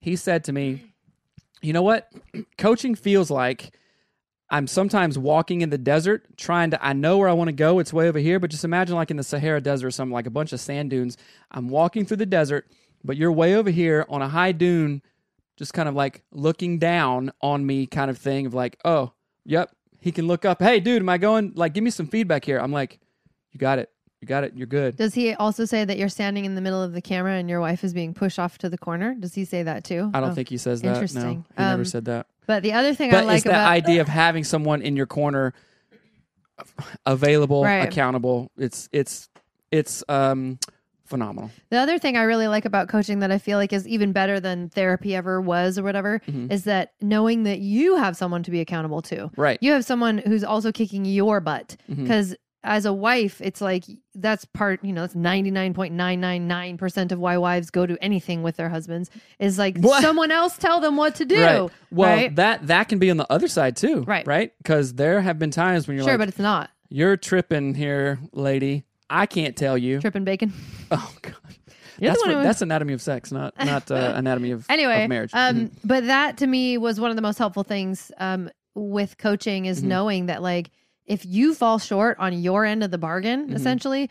He 0.00 0.16
said 0.16 0.44
to 0.44 0.52
me, 0.52 0.92
"You 1.62 1.72
know 1.72 1.82
what? 1.82 2.10
Coaching 2.58 2.94
feels 2.94 3.30
like 3.30 3.72
I'm 4.50 4.66
sometimes 4.66 5.18
walking 5.18 5.60
in 5.60 5.70
the 5.70 5.78
desert 5.78 6.36
trying 6.36 6.70
to 6.72 6.84
I 6.84 6.92
know 6.92 7.18
where 7.18 7.28
I 7.28 7.32
want 7.34 7.48
to 7.48 7.52
go, 7.52 7.78
it's 7.78 7.92
way 7.92 8.08
over 8.08 8.18
here, 8.18 8.40
but 8.40 8.50
just 8.50 8.64
imagine 8.64 8.96
like 8.96 9.10
in 9.10 9.16
the 9.16 9.22
Sahara 9.22 9.60
desert 9.60 9.86
or 9.86 9.90
something 9.90 10.12
like 10.12 10.26
a 10.26 10.30
bunch 10.30 10.52
of 10.52 10.60
sand 10.60 10.90
dunes. 10.90 11.16
I'm 11.50 11.68
walking 11.68 12.04
through 12.04 12.16
the 12.18 12.26
desert, 12.26 12.66
but 13.04 13.16
you're 13.16 13.32
way 13.32 13.54
over 13.54 13.70
here 13.70 14.04
on 14.08 14.22
a 14.22 14.28
high 14.28 14.52
dune 14.52 15.02
just 15.58 15.74
kind 15.74 15.88
of 15.88 15.94
like 15.94 16.22
looking 16.32 16.78
down 16.78 17.32
on 17.42 17.66
me 17.66 17.86
kind 17.86 18.10
of 18.10 18.16
thing 18.16 18.46
of 18.46 18.54
like, 18.54 18.78
"Oh, 18.84 19.12
yep, 19.44 19.70
he 20.00 20.12
can 20.12 20.26
look 20.26 20.44
up. 20.44 20.62
Hey, 20.62 20.78
dude, 20.80 21.02
am 21.02 21.08
I 21.08 21.18
going 21.18 21.52
like 21.56 21.74
give 21.74 21.82
me 21.84 21.90
some 21.90 22.06
feedback 22.06 22.44
here?" 22.44 22.58
I'm 22.58 22.72
like, 22.72 23.00
"You 23.52 23.58
got 23.58 23.78
it. 23.78 23.90
You 24.20 24.26
got 24.28 24.44
it. 24.44 24.54
You're 24.56 24.66
good." 24.68 24.96
does 24.96 25.14
he 25.14 25.34
also 25.34 25.64
say 25.64 25.84
that 25.84 25.98
you're 25.98 26.08
standing 26.08 26.44
in 26.44 26.54
the 26.54 26.60
middle 26.60 26.82
of 26.82 26.92
the 26.92 27.02
camera 27.02 27.32
and 27.34 27.50
your 27.50 27.60
wife 27.60 27.82
is 27.84 27.92
being 27.92 28.14
pushed 28.14 28.38
off 28.38 28.56
to 28.58 28.68
the 28.68 28.78
corner? 28.78 29.14
Does 29.14 29.34
he 29.34 29.44
say 29.44 29.64
that 29.64 29.82
too? 29.84 30.10
I 30.14 30.20
don't 30.20 30.30
Oh. 30.30 30.34
think 30.34 30.48
he 30.48 30.56
says 30.58 30.80
that. 30.82 30.88
interesting. 30.94 31.22
No, 31.22 31.30
he 31.56 31.62
Um, 31.64 31.70
never 31.70 31.84
said 31.84 32.04
that. 32.06 32.26
But 32.46 32.62
the 32.62 32.72
other 32.72 32.94
thing 32.94 33.10
I 33.10 33.18
But 33.18 33.26
like 33.26 33.36
it's 33.38 33.44
that 33.44 33.50
about 33.50 33.68
idea 33.70 34.00
of 34.00 34.08
having 34.08 34.42
someone 34.44 34.80
in 34.80 34.96
your 34.96 35.06
corner, 35.06 35.52
available, 37.06 37.64
Right. 37.64 37.86
accountable. 37.88 38.50
It's 38.56 38.88
it's 38.92 39.28
it's 39.70 40.02
um 40.08 40.58
phenomenal. 41.08 41.50
the 41.70 41.78
other 41.78 41.98
thing 41.98 42.16
I 42.16 42.22
really 42.22 42.48
like 42.48 42.64
about 42.64 42.88
coaching 42.88 43.18
that 43.20 43.30
I 43.32 43.38
feel 43.38 43.58
like 43.58 43.72
is 43.72 43.86
even 43.88 44.12
better 44.12 44.38
than 44.40 44.68
therapy 44.68 45.14
ever 45.16 45.40
was 45.40 45.78
or 45.78 45.82
whatever 45.82 46.20
Mhm. 46.28 46.52
is 46.52 46.64
that 46.64 46.92
knowing 47.00 47.42
that 47.44 47.58
you 47.60 47.96
have 47.96 48.16
someone 48.16 48.42
to 48.44 48.50
be 48.50 48.60
accountable 48.60 49.02
to. 49.02 49.30
Right. 49.36 49.58
You 49.60 49.72
have 49.72 49.84
someone 49.84 50.18
who's 50.18 50.44
also 50.44 50.70
kicking 50.72 51.04
your 51.04 51.40
butt 51.40 51.76
because 51.88 52.34
as 52.64 52.84
a 52.84 52.92
wife, 52.92 53.40
it's 53.40 53.60
like 53.60 53.84
that's 54.16 54.44
part, 54.44 54.84
you 54.84 54.92
know, 54.92 55.02
that's 55.02 55.14
99.999% 56.12 57.12
of 57.12 57.18
why 57.18 57.36
wives 57.36 57.70
go 57.70 57.86
to 57.86 57.96
anything 58.02 58.42
with 58.42 58.56
their 58.56 58.68
husbands 58.68 59.10
is 59.38 59.58
like 59.58 59.78
What? 59.80 60.02
someone 60.02 60.30
else 60.30 60.56
tell 60.58 60.80
them 60.80 60.96
what 60.96 61.14
to 61.16 61.24
do. 61.24 61.40
Right. 61.42 61.70
Well, 61.90 62.16
right? 62.16 62.34
that 62.36 62.66
that 62.66 62.88
can 62.88 62.98
be 62.98 63.10
on 63.10 63.16
the 63.16 63.30
other 63.32 63.48
side 63.48 63.76
too. 63.76 64.02
Right. 64.02 64.26
Right. 64.26 64.52
Because 64.58 64.94
there 64.94 65.20
have 65.20 65.38
been 65.38 65.50
times 65.50 65.86
when 65.86 65.96
you're 65.96 66.04
sure, 66.04 66.14
like, 66.14 66.18
but 66.20 66.28
it's 66.28 66.38
not. 66.38 66.70
"You're 66.90 67.16
tripping 67.16 67.74
here, 67.74 68.18
lady. 68.32 68.84
I 69.10 69.26
can't 69.26 69.56
tell 69.56 69.76
you." 69.78 70.00
Tripping 70.00 70.24
bacon. 70.24 70.52
Oh 70.90 71.14
God. 71.20 71.34
You're 72.00 72.12
that's 72.12 72.24
what- 72.24 72.34
who- 72.36 72.42
that's 72.42 72.62
anatomy 72.62 72.92
of 72.94 73.02
sex, 73.02 73.30
not 73.30 73.52
not 73.62 73.90
uh, 73.90 74.12
anatomy 74.16 74.52
of, 74.52 74.64
anyway 74.70 75.02
of 75.04 75.08
marriage. 75.10 75.30
um 75.34 75.56
Mhm. 75.56 75.70
but 75.84 76.06
that 76.06 76.38
to 76.38 76.46
me 76.46 76.78
was 76.78 76.98
one 77.00 77.10
of 77.10 77.16
the 77.16 77.22
most 77.22 77.36
helpful 77.38 77.62
things 77.64 78.10
um 78.18 78.48
with 78.74 79.18
coaching 79.18 79.66
is 79.66 79.80
Mhm. 79.82 79.86
knowing 79.88 80.26
that 80.26 80.40
like 80.42 80.70
if 81.06 81.26
you 81.26 81.54
fall 81.54 81.78
short 81.78 82.16
on 82.20 82.32
your 82.40 82.64
end 82.64 82.82
of 82.84 82.90
the 82.90 82.98
bargain 82.98 83.48
Mhm. 83.48 83.54
essentially 83.56 84.08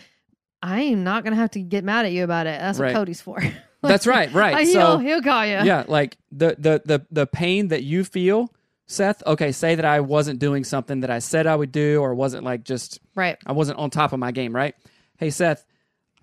i 0.62 0.82
am 0.82 1.04
not 1.04 1.24
gonna 1.24 1.36
have 1.38 1.52
to 1.52 1.62
get 1.62 1.84
mad 1.84 2.06
at 2.06 2.12
you 2.12 2.24
about 2.24 2.46
it 2.46 2.60
that's 2.60 2.78
Right. 2.78 2.94
what 2.94 3.00
cody's 3.00 3.22
for 3.22 3.42
That's 3.82 4.06
right. 4.08 4.32
Right. 4.44 4.68
So 4.68 4.98
he'll, 4.98 4.98
he'll 5.00 5.22
call 5.22 5.46
you 5.46 5.54
yeah 5.64 5.86
like 5.88 6.18
the 6.32 6.56
the 6.60 6.82
the 6.86 7.06
the 7.10 7.26
pain 7.26 7.70
that 7.70 7.84
you 7.84 8.04
feel 8.04 8.52
seth 8.88 9.22
okay 9.26 9.52
say 9.52 9.76
that 9.76 9.86
i 9.86 10.00
wasn't 10.00 10.40
doing 10.40 10.64
something 10.64 11.02
that 11.02 11.10
i 11.10 11.20
said 11.20 11.46
i 11.46 11.56
would 11.56 11.72
do 11.72 12.00
or 12.02 12.16
wasn't 12.16 12.44
like 12.44 12.64
just 12.64 13.00
right. 13.16 13.38
I 13.46 13.52
wasn't 13.52 13.80
on 13.80 13.90
top 13.90 14.14
of 14.14 14.20
my 14.20 14.32
game 14.32 14.56
right? 14.56 14.76
Hey 15.18 15.30
seth 15.30 15.66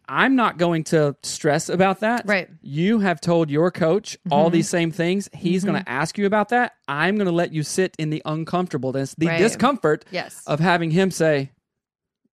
i'm 0.08 0.34
not 0.36 0.58
going 0.58 0.84
to 0.84 1.16
stress 1.22 1.68
about 1.68 2.00
that. 2.00 2.22
Right. 2.26 2.48
you 2.62 2.98
have 3.00 3.20
told 3.20 3.50
your 3.50 3.70
coach 3.70 4.16
all 4.30 4.48
Mhm. 4.50 4.52
these 4.52 4.68
same 4.68 4.90
things. 4.90 5.28
He's 5.32 5.64
going 5.64 5.82
to 5.82 5.88
ask 5.88 6.18
you 6.18 6.26
about 6.26 6.50
that. 6.50 6.72
I'm 6.86 7.16
going 7.16 7.24
to 7.26 7.32
let 7.32 7.52
you 7.54 7.62
sit 7.62 7.94
in 7.98 8.10
the 8.10 8.20
uncomfortableness 8.26 9.14
the 9.16 9.28
Right. 9.28 9.38
discomfort 9.38 10.04
yes. 10.10 10.42
of 10.46 10.60
having 10.60 10.90
him 10.90 11.10
say 11.10 11.50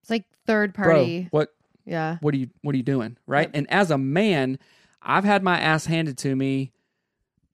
it's 0.02 0.10
like 0.10 0.26
third 0.46 0.74
bro 0.74 0.86
party. 0.96 1.28
what 1.32 1.54
yeah. 1.86 2.18
what 2.22 2.34
are 2.34 2.38
you 2.38 2.50
what 2.62 2.74
are 2.74 2.78
you 2.78 2.84
doing? 2.84 3.18
Right? 3.28 3.48
Yep. 3.48 3.56
and 3.56 3.72
as 3.72 3.90
a 3.92 3.98
man 3.98 4.60
i've 5.02 5.24
had 5.24 5.42
my 5.44 5.58
ass 5.60 5.86
handed 5.86 6.18
to 6.20 6.36
me 6.36 6.72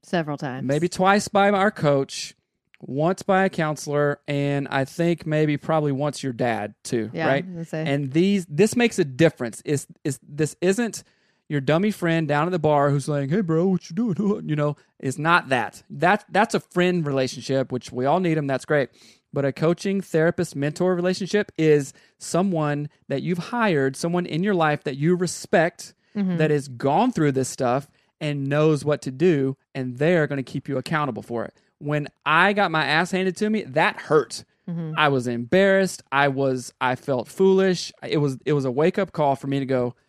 several 0.03 0.37
times. 0.37 0.65
maybe 0.65 0.89
twice 0.89 1.27
by 1.27 1.49
our 1.51 1.69
coach, 1.71 2.33
once 2.79 3.23
by 3.23 3.45
a 3.45 3.49
counselor, 3.49 4.19
and 4.27 4.67
I 4.69 4.85
think 4.85 5.25
maybe 5.25 5.57
probably 5.57 5.91
once 5.91 6.21
your 6.23 6.33
dad 6.33 6.75
too, 6.83 7.09
yeah 7.13 7.27
right? 7.27 7.43
I 7.43 7.47
was 7.47 7.53
gonna 7.53 7.65
say. 7.65 7.85
And 7.91 8.11
these 8.11 8.45
this 8.47 8.75
makes 8.75 8.99
a 8.99 9.05
difference. 9.05 9.61
Is 9.65 9.87
is 10.03 10.19
this 10.27 10.55
isn't 10.61 11.03
your 11.49 11.61
dummy 11.61 11.91
friend 11.91 12.27
down 12.27 12.45
at 12.47 12.51
the 12.51 12.59
bar 12.59 12.89
who's 12.89 13.07
like, 13.07 13.29
"Hey, 13.29 13.41
bro, 13.41 13.67
what 13.67 13.89
you 13.89 13.95
doing?" 13.95 14.49
You 14.49 14.55
know, 14.55 14.75
it's 14.99 15.17
not 15.17 15.49
that. 15.49 15.81
That 15.89 16.25
that's 16.29 16.53
a 16.53 16.59
friend 16.59 17.05
relationship, 17.05 17.71
which 17.71 17.91
we 17.91 18.05
all 18.05 18.19
need 18.19 18.35
them. 18.35 18.47
That's 18.47 18.65
great. 18.65 18.89
But 19.33 19.43
a 19.45 19.51
coaching, 19.51 20.01
therapist, 20.01 20.55
mentor 20.55 20.95
relationship 20.95 21.51
is 21.57 21.93
someone 22.17 22.89
that 23.07 23.21
you've 23.23 23.37
hired, 23.37 23.95
someone 23.95 24.25
in 24.25 24.43
your 24.43 24.55
life 24.55 24.83
that 24.83 24.97
you 24.97 25.15
respect, 25.15 25.93
Mhm. 26.15 26.37
that 26.37 26.49
has 26.51 26.67
gone 26.67 27.11
through 27.11 27.33
this 27.33 27.49
stuff 27.49 27.87
and 28.19 28.47
knows 28.47 28.83
what 28.83 29.01
to 29.03 29.11
do, 29.11 29.55
and 29.75 29.97
they're 29.97 30.25
going 30.27 30.37
to 30.37 30.43
keep 30.51 30.67
you 30.67 30.77
accountable 30.77 31.21
for 31.21 31.45
it. 31.45 31.53
When 31.79 32.07
I 32.25 32.53
got 32.53 32.71
my 32.71 32.85
ass 32.85 33.11
handed 33.11 33.35
to 33.37 33.49
me, 33.49 33.63
that 33.63 33.97
hurt. 34.01 34.43
Mhm. 34.67 34.95
I 34.97 35.07
was 35.09 35.27
embarrassed. 35.27 36.03
I 36.11 36.27
was. 36.27 36.73
I 36.81 36.95
felt 36.95 37.27
foolish. 37.27 37.91
It 38.05 38.17
was. 38.17 38.37
It 38.45 38.53
was 38.53 38.65
a 38.65 38.71
wake 38.71 38.97
up 38.99 39.11
call 39.13 39.35
for 39.35 39.47
me 39.47 39.59
to 39.59 39.65
go. 39.65 39.95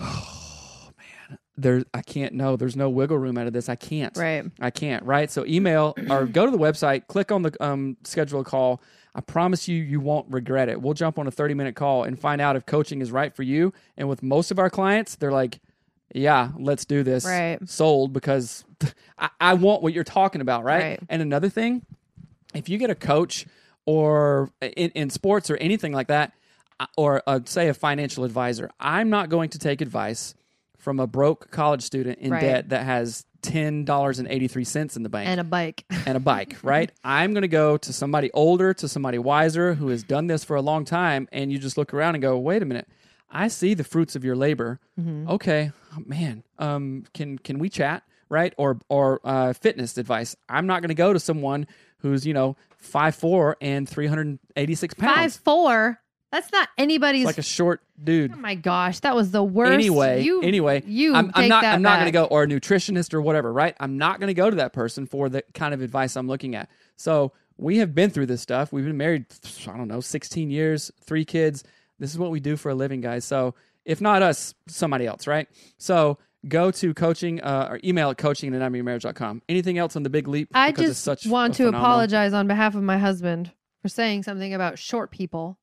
Oh 0.00 0.90
man, 0.98 1.38
there. 1.56 1.84
I 1.94 2.02
can't. 2.02 2.34
No, 2.34 2.56
there's 2.56 2.76
no 2.76 2.90
wiggle 2.90 3.18
room 3.18 3.38
out 3.38 3.46
of 3.46 3.52
this. 3.52 3.68
I 3.68 3.76
can't. 3.76 4.16
right 4.16 4.44
I 4.60 4.70
can't. 4.70 5.04
Right. 5.04 5.30
So 5.30 5.46
email 5.46 5.94
or 6.10 6.26
go 6.26 6.44
to 6.44 6.50
the 6.50 6.58
website. 6.58 7.06
Click 7.06 7.32
on 7.32 7.42
the 7.42 7.64
um, 7.64 7.96
schedule 8.04 8.40
a 8.40 8.44
call. 8.44 8.82
I 9.14 9.20
promise 9.20 9.68
you, 9.68 9.80
you 9.80 10.00
won't 10.00 10.26
regret 10.30 10.68
it. 10.68 10.82
We'll 10.82 10.94
jump 10.94 11.18
on 11.20 11.26
a 11.28 11.30
30 11.30 11.54
minute 11.54 11.76
call 11.76 12.02
and 12.02 12.18
find 12.18 12.40
out 12.40 12.56
if 12.56 12.66
coaching 12.66 13.00
is 13.00 13.12
right 13.12 13.32
for 13.34 13.44
you. 13.44 13.72
And 13.96 14.08
with 14.08 14.22
most 14.24 14.50
of 14.50 14.58
our 14.58 14.68
clients, 14.68 15.14
they're 15.14 15.30
like, 15.32 15.60
yeah, 16.14 16.50
let's 16.58 16.84
do 16.84 17.02
this. 17.02 17.24
Right. 17.26 17.58
Sold 17.68 18.12
because 18.12 18.64
I, 19.18 19.28
I 19.40 19.54
want 19.54 19.82
what 19.82 19.92
you're 19.92 20.04
talking 20.04 20.40
about. 20.40 20.64
Right? 20.64 20.82
Right. 20.82 21.00
And 21.08 21.20
another 21.20 21.48
thing, 21.50 21.84
if 22.54 22.68
you 22.68 22.78
get 22.78 22.88
a 22.90 22.94
coach 22.94 23.46
or 23.84 24.50
in, 24.62 24.90
in 24.90 25.10
sports 25.10 25.50
or 25.50 25.56
anything 25.56 25.92
like 25.92 26.06
that, 26.08 26.32
uh, 26.80 26.86
or 26.96 27.22
uh, 27.26 27.40
say 27.44 27.68
a 27.68 27.74
financial 27.74 28.24
advisor, 28.24 28.70
I'm 28.80 29.10
not 29.10 29.28
going 29.28 29.50
to 29.50 29.58
take 29.58 29.80
advice 29.80 30.34
from 30.78 31.00
a 31.00 31.06
broke 31.06 31.50
college 31.50 31.82
student 31.82 32.18
in 32.18 32.30
Right. 32.30 32.40
debt 32.40 32.68
that 32.70 32.84
has 32.84 33.26
ten 33.42 33.84
dollars 33.84 34.18
and 34.18 34.28
eighty 34.28 34.48
three 34.48 34.64
cents 34.64 34.96
in 34.96 35.02
the 35.02 35.08
bank 35.10 35.28
and 35.28 35.38
a 35.38 35.44
bike 35.44 35.84
and 36.06 36.16
a 36.16 36.20
bike, 36.20 36.56
right? 36.62 36.90
I'm 37.04 37.32
going 37.32 37.42
to 37.42 37.48
go 37.48 37.76
to 37.76 37.92
somebody 37.92 38.30
older, 38.32 38.72
to 38.74 38.88
somebody 38.88 39.18
wiser 39.18 39.74
who 39.74 39.88
has 39.88 40.02
done 40.02 40.26
this 40.28 40.44
for 40.44 40.56
a 40.56 40.62
long 40.62 40.84
time, 40.84 41.28
and 41.32 41.52
you 41.52 41.58
just 41.58 41.76
look 41.76 41.92
around 41.92 42.14
and 42.14 42.22
go, 42.22 42.38
"Wait 42.38 42.62
a 42.62 42.64
minute, 42.64 42.88
I 43.34 43.48
see 43.48 43.74
the 43.74 43.84
fruits 43.84 44.14
of 44.16 44.24
your 44.24 44.36
labor. 44.36 44.80
Mhm. 45.00 45.28
Okay, 45.28 45.72
oh, 45.96 46.02
man, 46.06 46.42
um, 46.58 47.04
can 47.12 47.38
can 47.38 47.58
we 47.58 47.68
chat, 47.68 48.02
right? 48.28 48.54
Or 48.56 48.78
or 48.88 49.20
uh, 49.24 49.52
fitness 49.52 49.98
advice. 49.98 50.36
I'm 50.48 50.66
not 50.66 50.80
going 50.82 50.88
to 50.88 50.94
go 50.94 51.12
to 51.12 51.20
someone 51.20 51.66
who's 51.98 52.26
you 52.26 52.34
know 52.34 52.56
five 52.76 53.14
four 53.14 53.56
and 53.60 53.88
three 53.88 54.06
hundred 54.06 54.38
eighty 54.56 54.74
six 54.74 54.94
pounds, 54.94 55.14
five 55.16 55.34
four 55.34 56.00
that's 56.30 56.50
not 56.50 56.68
anybody's 56.76 57.24
like 57.26 57.38
a 57.38 57.42
short 57.42 57.80
dude. 58.02 58.32
oh 58.32 58.36
my 58.36 58.56
gosh 58.56 58.98
that 59.00 59.14
was 59.14 59.30
the 59.30 59.42
worst 59.42 59.72
Anyway, 59.72 60.22
you 60.24 60.42
anyway, 60.42 60.82
you 60.86 61.14
I'm, 61.14 61.30
I'm 61.34 61.48
not. 61.48 61.64
I'm 61.64 61.80
not 61.82 61.94
going 61.96 62.06
to 62.06 62.12
go 62.12 62.24
or 62.24 62.42
a 62.42 62.46
nutritionist 62.46 63.14
or 63.14 63.20
whatever, 63.22 63.52
right? 63.52 63.76
I'm 63.80 63.96
not 63.98 64.18
going 64.20 64.28
to 64.28 64.34
go 64.34 64.50
to 64.50 64.56
that 64.56 64.72
person 64.72 65.06
for 65.06 65.28
the 65.28 65.42
kind 65.54 65.72
of 65.74 65.80
advice 65.80 66.16
I'm 66.16 66.26
looking 66.26 66.54
at. 66.56 66.68
So 66.96 67.32
we 67.56 67.78
have 67.78 67.94
been 67.94 68.10
through 68.10 68.26
this 68.26 68.42
stuff. 68.42 68.72
We've 68.72 68.84
been 68.84 68.96
married. 68.96 69.26
I 69.68 69.76
don't 69.76 69.86
know, 69.86 70.00
16 70.00 70.50
years, 70.50 70.90
three 71.00 71.24
kids. 71.24 71.62
This 71.98 72.10
is 72.12 72.18
what 72.18 72.30
we 72.30 72.40
do 72.40 72.56
for 72.56 72.70
a 72.70 72.74
living, 72.74 73.00
guys. 73.00 73.24
So 73.24 73.54
if 73.84 74.00
not 74.00 74.22
us, 74.22 74.54
somebody 74.68 75.06
else, 75.06 75.26
right? 75.26 75.48
So 75.78 76.18
go 76.48 76.70
to 76.70 76.92
coaching 76.94 77.40
uh, 77.40 77.68
or 77.70 77.80
email 77.84 78.10
at 78.10 78.18
coaching 78.18 78.54
at 78.54 78.60
anatomyofmarriage.com. 78.60 79.42
Anything 79.48 79.78
else 79.78 79.96
on 79.96 80.02
the 80.02 80.10
big 80.10 80.28
leap? 80.28 80.48
I 80.54 80.70
Because 80.70 80.86
just 80.90 81.04
such 81.04 81.26
want 81.26 81.54
to 81.54 81.64
phenomenal- 81.66 81.80
apologize 81.86 82.32
on 82.32 82.46
behalf 82.46 82.74
of 82.74 82.82
my 82.82 82.98
husband 82.98 83.52
for 83.82 83.88
saying 83.88 84.22
something 84.24 84.52
about 84.54 84.78
short 84.78 85.10
people. 85.10 85.58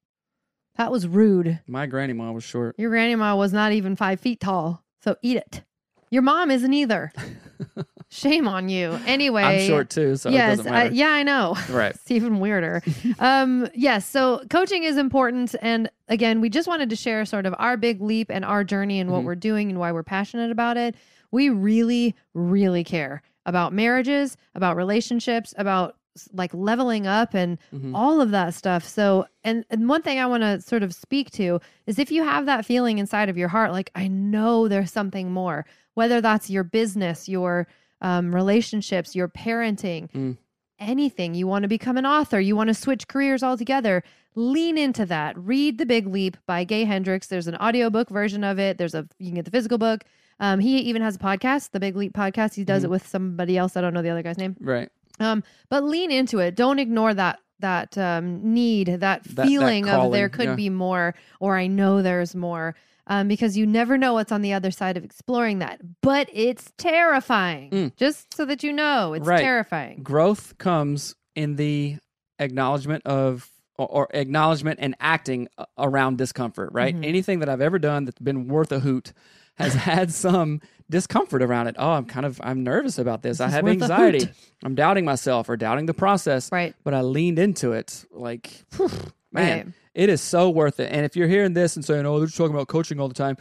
That 0.77 0.91
was 0.91 1.07
rude. 1.07 1.59
My 1.67 1.85
grandma 1.85 2.31
was 2.31 2.43
short. 2.43 2.75
Your 2.79 2.89
grandma 2.91 3.35
was 3.35 3.51
not 3.51 3.73
even 3.73 3.95
five 3.95 4.19
feet 4.21 4.39
tall, 4.39 4.83
so 5.03 5.17
eat 5.21 5.37
it. 5.37 5.63
Your 6.09 6.21
mom 6.21 6.49
isn't 6.49 6.73
either. 6.73 7.11
Shame 8.13 8.45
on 8.45 8.67
you. 8.67 8.99
Anyway, 9.05 9.41
I'm 9.41 9.67
short 9.67 9.89
too, 9.89 10.17
so 10.17 10.29
it 10.29 10.33
yes, 10.33 10.59
I, 10.67 10.89
yeah, 10.89 11.11
I 11.11 11.23
know. 11.23 11.55
Right. 11.69 11.91
it's 11.95 12.11
even 12.11 12.41
weirder. 12.41 12.83
um, 13.19 13.69
yes, 13.73 14.05
so 14.05 14.41
coaching 14.49 14.83
is 14.83 14.97
important, 14.97 15.55
and 15.61 15.89
again, 16.09 16.41
we 16.41 16.49
just 16.49 16.67
wanted 16.67 16.89
to 16.89 16.95
share 16.97 17.23
sort 17.23 17.45
of 17.45 17.55
our 17.57 17.77
big 17.77 18.01
leap 18.01 18.29
and 18.29 18.43
our 18.43 18.65
journey 18.65 18.99
and 18.99 19.11
what 19.11 19.21
Mhm. 19.21 19.25
we're 19.25 19.35
doing 19.35 19.69
and 19.69 19.79
why 19.79 19.93
we're 19.93 20.03
passionate 20.03 20.51
about 20.51 20.75
it. 20.75 20.93
We 21.31 21.47
really, 21.49 22.13
really 22.33 22.83
care 22.83 23.21
about 23.45 23.71
marriages, 23.71 24.35
about 24.55 24.75
relationships, 24.75 25.53
about 25.57 25.95
like 26.33 26.53
leveling 26.53 27.07
up 27.07 27.33
and 27.33 27.57
Mhm. 27.73 27.95
all 27.95 28.19
of 28.19 28.31
that 28.31 28.53
stuff. 28.53 28.83
So, 28.85 29.25
and, 29.45 29.63
and 29.69 29.87
one 29.87 30.01
thing 30.01 30.19
I 30.19 30.25
want 30.25 30.43
to 30.43 30.59
sort 30.59 30.83
of 30.83 30.93
speak 30.93 31.31
to 31.31 31.61
is 31.87 31.97
if 31.97 32.11
you 32.11 32.23
have 32.23 32.45
that 32.47 32.65
feeling 32.65 32.97
inside 32.97 33.29
of 33.29 33.37
your 33.37 33.47
heart, 33.47 33.71
like, 33.71 33.89
I 33.95 34.09
know 34.09 34.67
there's 34.67 34.91
something 34.91 35.31
more, 35.31 35.65
whether 35.93 36.19
that's 36.19 36.49
your 36.49 36.65
business, 36.65 37.29
your 37.29 37.65
um, 38.01 38.33
relationships, 38.33 39.15
your 39.15 39.27
parenting, 39.29 40.09
Mm. 40.11 40.37
anything, 40.79 41.33
you 41.35 41.47
want 41.47 41.63
to 41.63 41.67
become 41.69 41.97
an 41.97 42.05
author, 42.05 42.39
you 42.39 42.55
want 42.55 42.67
to 42.69 42.73
switch 42.73 43.07
careers 43.07 43.43
altogether, 43.43 44.03
lean 44.35 44.77
into 44.77 45.05
that. 45.05 45.37
Read 45.37 45.77
The 45.77 45.85
Big 45.85 46.07
Leap 46.07 46.37
by 46.47 46.63
Gay 46.63 46.85
Hendricks. 46.85 47.27
There's 47.27 47.47
an 47.47 47.55
audiobook 47.57 48.09
version 48.09 48.43
of 48.43 48.57
it. 48.59 48.77
There's 48.77 48.95
a, 48.95 49.07
you 49.19 49.27
can 49.27 49.35
get 49.35 49.45
the 49.45 49.51
physical 49.51 49.77
book. 49.77 50.03
Um, 50.39 50.59
he 50.59 50.79
even 50.79 51.01
has 51.03 51.17
a 51.17 51.19
podcast, 51.19 51.71
the 51.71 51.79
Big 51.79 51.95
Leap 51.95 52.13
podcast. 52.13 52.55
He 52.55 52.63
does 52.63 52.81
Mhm. 52.81 52.85
it 52.85 52.89
with 52.89 53.07
somebody 53.07 53.57
else. 53.57 53.77
I 53.77 53.81
don't 53.81 53.93
know 53.93 54.01
the 54.01 54.09
other 54.09 54.23
guy's 54.23 54.37
name. 54.39 54.55
Right. 54.59 54.89
Um, 55.19 55.43
but 55.69 55.83
lean 55.83 56.09
into 56.09 56.39
it. 56.39 56.55
Don't 56.55 56.79
ignore 56.79 57.13
that 57.13 57.39
that 57.59 57.95
um, 57.95 58.53
need, 58.55 58.87
that 58.87 58.99
that 59.23 59.45
feeling 59.45 59.87
of 59.87 60.11
there 60.11 60.29
could 60.29 60.45
yeah. 60.47 60.55
be 60.55 60.67
more, 60.71 61.13
or 61.39 61.55
I 61.55 61.67
know 61.67 62.01
there's 62.01 62.33
more, 62.33 62.73
um, 63.07 63.27
because 63.27 63.57
you 63.57 63.65
never 63.65 63.97
know 63.97 64.13
what's 64.13 64.31
on 64.31 64.41
the 64.41 64.53
other 64.53 64.71
side 64.71 64.97
of 64.97 65.03
exploring 65.03 65.59
that. 65.59 65.79
But 66.01 66.29
it's 66.33 66.71
terrifying. 66.77 67.69
Mm. 67.71 67.95
Just 67.95 68.33
so 68.33 68.45
that 68.45 68.63
you 68.63 68.71
know, 68.73 69.13
it's 69.13 69.25
Right. 69.27 69.41
terrifying. 69.41 70.03
Growth 70.03 70.57
comes 70.57 71.15
in 71.35 71.55
the 71.55 71.97
acknowledgement 72.39 73.05
of 73.05 73.49
or, 73.77 73.87
or 73.87 74.07
acknowledgement 74.13 74.79
and 74.81 74.95
acting 74.99 75.47
around 75.77 76.17
discomfort, 76.17 76.69
right? 76.73 76.95
Mhm. 76.95 77.05
Anything 77.05 77.39
that 77.39 77.49
I've 77.49 77.61
ever 77.61 77.79
done 77.79 78.05
that's 78.05 78.19
been 78.19 78.47
worth 78.47 78.71
a 78.71 78.79
hoot 78.79 79.11
has 79.55 79.73
had 79.89 80.11
some 80.13 80.61
discomfort 80.89 81.41
around 81.41 81.67
it. 81.67 81.75
Oh, 81.79 81.91
I'm 81.91 82.05
kind 82.05 82.25
of 82.25 82.39
I'm 82.43 82.63
nervous 82.63 82.99
about 82.99 83.23
this. 83.23 83.39
I 83.39 83.47
have 83.47 83.67
anxiety. 83.67 84.27
I'm 84.63 84.75
doubting 84.75 85.05
myself 85.05 85.49
or 85.49 85.57
doubting 85.57 85.85
the 85.87 85.93
process. 85.93 86.51
Right. 86.51 86.75
But 86.83 86.93
I 86.93 87.01
leaned 87.01 87.39
into 87.39 87.71
it. 87.71 88.05
Like, 88.11 88.51
man, 89.31 89.57
Right. 89.67 89.73
it 89.95 90.09
is 90.09 90.21
so 90.21 90.49
worth 90.49 90.79
it. 90.79 90.91
And 90.91 91.05
if 91.05 91.15
you're 91.15 91.27
hearing 91.27 91.53
this 91.53 91.75
and 91.75 91.83
saying, 91.85 92.05
"Oh, 92.05 92.17
they're 92.17 92.27
just 92.27 92.37
talking 92.37 92.55
about 92.55 92.67
coaching 92.67 92.99
all 92.99 93.07
the 93.07 93.13
time," 93.13 93.37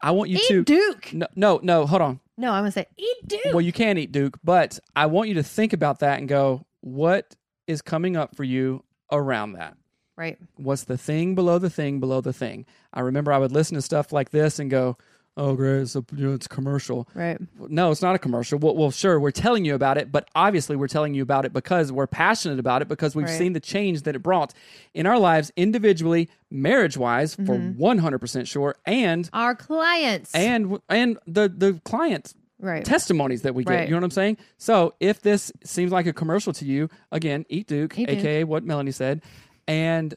I 0.00 0.10
want 0.12 0.30
you 0.30 0.38
to 0.38 0.42
Eat 0.44 0.48
to 0.48 0.64
Duke. 0.64 1.12
no, 1.12 1.26
no, 1.34 1.60
no. 1.62 1.86
Hold 1.86 2.02
on. 2.02 2.20
No, 2.36 2.52
I'm 2.52 2.60
gonna 2.62 2.70
say 2.72 2.86
eat 2.96 3.16
Duke. 3.26 3.40
Well, 3.46 3.60
you 3.60 3.72
can 3.72 3.98
eat 3.98 4.12
Duke, 4.12 4.38
but 4.44 4.78
I 4.94 5.06
want 5.06 5.28
you 5.28 5.34
to 5.34 5.42
think 5.42 5.72
about 5.72 5.98
that 6.00 6.18
and 6.20 6.28
go, 6.28 6.64
what 6.82 7.34
is 7.66 7.82
coming 7.82 8.16
up 8.16 8.36
for 8.36 8.44
you 8.44 8.84
around 9.10 9.52
that? 9.54 9.76
right. 10.16 10.36
What's 10.56 10.82
the 10.84 10.98
thing 10.98 11.34
below 11.36 11.58
the 11.60 11.70
thing 11.70 12.00
below 12.00 12.20
the 12.20 12.32
thing? 12.32 12.66
I 12.92 13.00
remember 13.00 13.32
I 13.32 13.38
would 13.38 13.52
listen 13.52 13.76
to 13.76 13.82
stuff 13.82 14.12
like 14.12 14.30
this 14.30 14.58
and 14.58 14.68
go, 14.70 14.96
"Oh, 15.38 15.54
great, 15.54 15.80
it's 15.80 15.96
a, 15.96 16.04
you 16.14 16.26
know, 16.28 16.34
it's 16.34 16.46
commercial." 16.46 17.08
Right. 17.14 17.38
No, 17.58 17.90
it's 17.90 18.02
not 18.02 18.14
a 18.14 18.18
commercial. 18.18 18.58
Well, 18.58 18.76
well, 18.76 18.90
sure, 18.90 19.18
we're 19.18 19.30
telling 19.30 19.64
you 19.64 19.74
about 19.74 19.96
it, 19.96 20.12
but 20.12 20.28
obviously 20.34 20.76
we're 20.76 20.88
telling 20.88 21.14
you 21.14 21.22
about 21.22 21.44
it 21.46 21.52
because 21.54 21.90
we're 21.90 22.06
passionate 22.06 22.58
about 22.58 22.82
it 22.82 22.88
because 22.88 23.16
we've 23.16 23.26
Right. 23.26 23.38
seen 23.38 23.52
the 23.54 23.60
change 23.60 24.02
that 24.02 24.14
it 24.14 24.22
brought 24.22 24.52
in 24.92 25.06
our 25.06 25.18
lives 25.18 25.50
individually, 25.56 26.28
marriage-wise, 26.50 27.34
for 27.36 27.56
Mm-hmm. 27.56 27.80
100% 27.80 28.46
sure, 28.46 28.76
and 28.84 29.30
Our 29.32 29.54
clients. 29.54 30.34
and 30.34 30.78
and 30.88 31.18
the 31.26 31.48
the 31.48 31.80
clients 31.84 32.34
right. 32.60 32.84
testimonies 32.84 33.42
that 33.42 33.54
we 33.54 33.64
get. 33.64 33.72
Right. 33.72 33.88
You 33.88 33.92
know 33.92 33.98
what 33.98 34.04
I'm 34.04 34.10
saying? 34.10 34.36
So 34.56 34.94
if 35.00 35.22
this 35.22 35.52
seems 35.64 35.92
like 35.92 36.06
a 36.06 36.12
commercial 36.12 36.52
to 36.54 36.64
you, 36.64 36.88
again, 37.12 37.46
eat 37.48 37.66
Duke, 37.68 37.98
Eat 37.98 38.08
Duke. 38.08 38.18
aka 38.18 38.44
what 38.44 38.64
Melanie 38.64 38.90
said, 38.90 39.22
and 39.68 40.14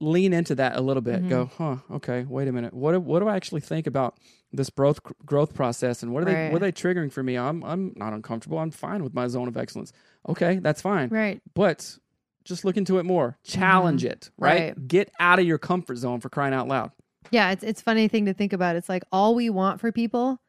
lean 0.00 0.32
into 0.32 0.54
that 0.54 0.76
a 0.76 0.80
little 0.80 1.00
bit. 1.00 1.20
Mm-hmm. 1.20 1.28
Go, 1.28 1.50
huh? 1.58 1.76
Okay, 1.96 2.24
wait 2.28 2.46
a 2.48 2.52
minute. 2.52 2.72
What 2.72 3.00
what 3.02 3.18
do 3.20 3.28
I 3.28 3.36
actually 3.36 3.60
think 3.62 3.86
about 3.86 4.16
this 4.52 4.70
growth 4.70 5.00
growth 5.24 5.54
process, 5.54 6.02
and 6.02 6.12
what 6.12 6.22
are 6.22 6.26
they 6.26 6.48
what 6.50 6.62
are 6.62 6.66
they 6.66 6.72
triggering 6.72 7.12
for 7.12 7.22
me? 7.22 7.36
I'm 7.36 7.62
I'm 7.64 7.92
not 7.96 8.12
uncomfortable. 8.12 8.58
I'm 8.58 8.70
fine 8.70 9.02
with 9.02 9.14
my 9.14 9.28
zone 9.28 9.48
of 9.48 9.56
excellence. 9.56 9.92
Okay, 10.28 10.58
that's 10.58 10.80
fine. 10.80 11.08
right. 11.10 11.40
But 11.54 11.98
just 12.44 12.64
look 12.64 12.76
into 12.76 12.98
it 12.98 13.04
more. 13.04 13.36
Challenge 13.44 14.04
it. 14.04 14.30
Right? 14.38 14.72
Mm-hmm. 14.72 14.80
Right. 14.80 14.88
Get 14.88 15.10
out 15.20 15.38
of 15.38 15.46
your 15.46 15.58
comfort 15.58 15.96
zone 15.96 16.20
for 16.20 16.30
crying 16.30 16.54
out 16.54 16.66
loud. 16.66 16.92
Yeah, 17.30 17.50
it's 17.50 17.62
it's 17.62 17.82
funny 17.82 18.08
thing 18.08 18.26
to 18.26 18.34
think 18.34 18.52
about. 18.52 18.76
It's 18.76 18.88
like 18.88 19.04
all 19.12 19.34
we 19.34 19.50
want 19.50 19.80
for 19.80 19.92
people, 19.92 20.40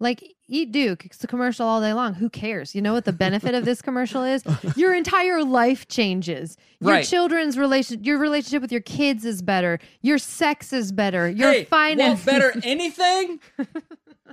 like 0.00 0.22
eat 0.48 0.72
Duke. 0.72 1.06
It's 1.06 1.22
a 1.24 1.26
commercial 1.26 1.66
all 1.66 1.80
day 1.80 1.92
long. 1.92 2.14
Who 2.14 2.28
cares? 2.28 2.74
You 2.74 2.82
know 2.82 2.92
what 2.92 3.04
the 3.04 3.12
benefit 3.12 3.54
of 3.54 3.64
this 3.64 3.80
commercial 3.80 4.22
is? 4.24 4.42
Your 4.76 4.94
entire 4.94 5.42
life 5.44 5.88
changes. 5.88 6.56
Your 6.80 6.90
Right. 6.92 7.06
children's 7.06 7.56
relation, 7.56 8.04
your 8.04 8.18
relationship 8.18 8.60
with 8.60 8.72
your 8.72 8.82
kids 8.82 9.24
is 9.24 9.40
better. 9.40 9.78
Your 10.02 10.18
sex 10.18 10.72
is 10.72 10.92
better. 10.92 11.28
Your 11.28 11.52
hey, 11.52 11.64
finance. 11.64 12.26
want 12.26 12.26
better 12.26 12.60
anything? 12.64 13.40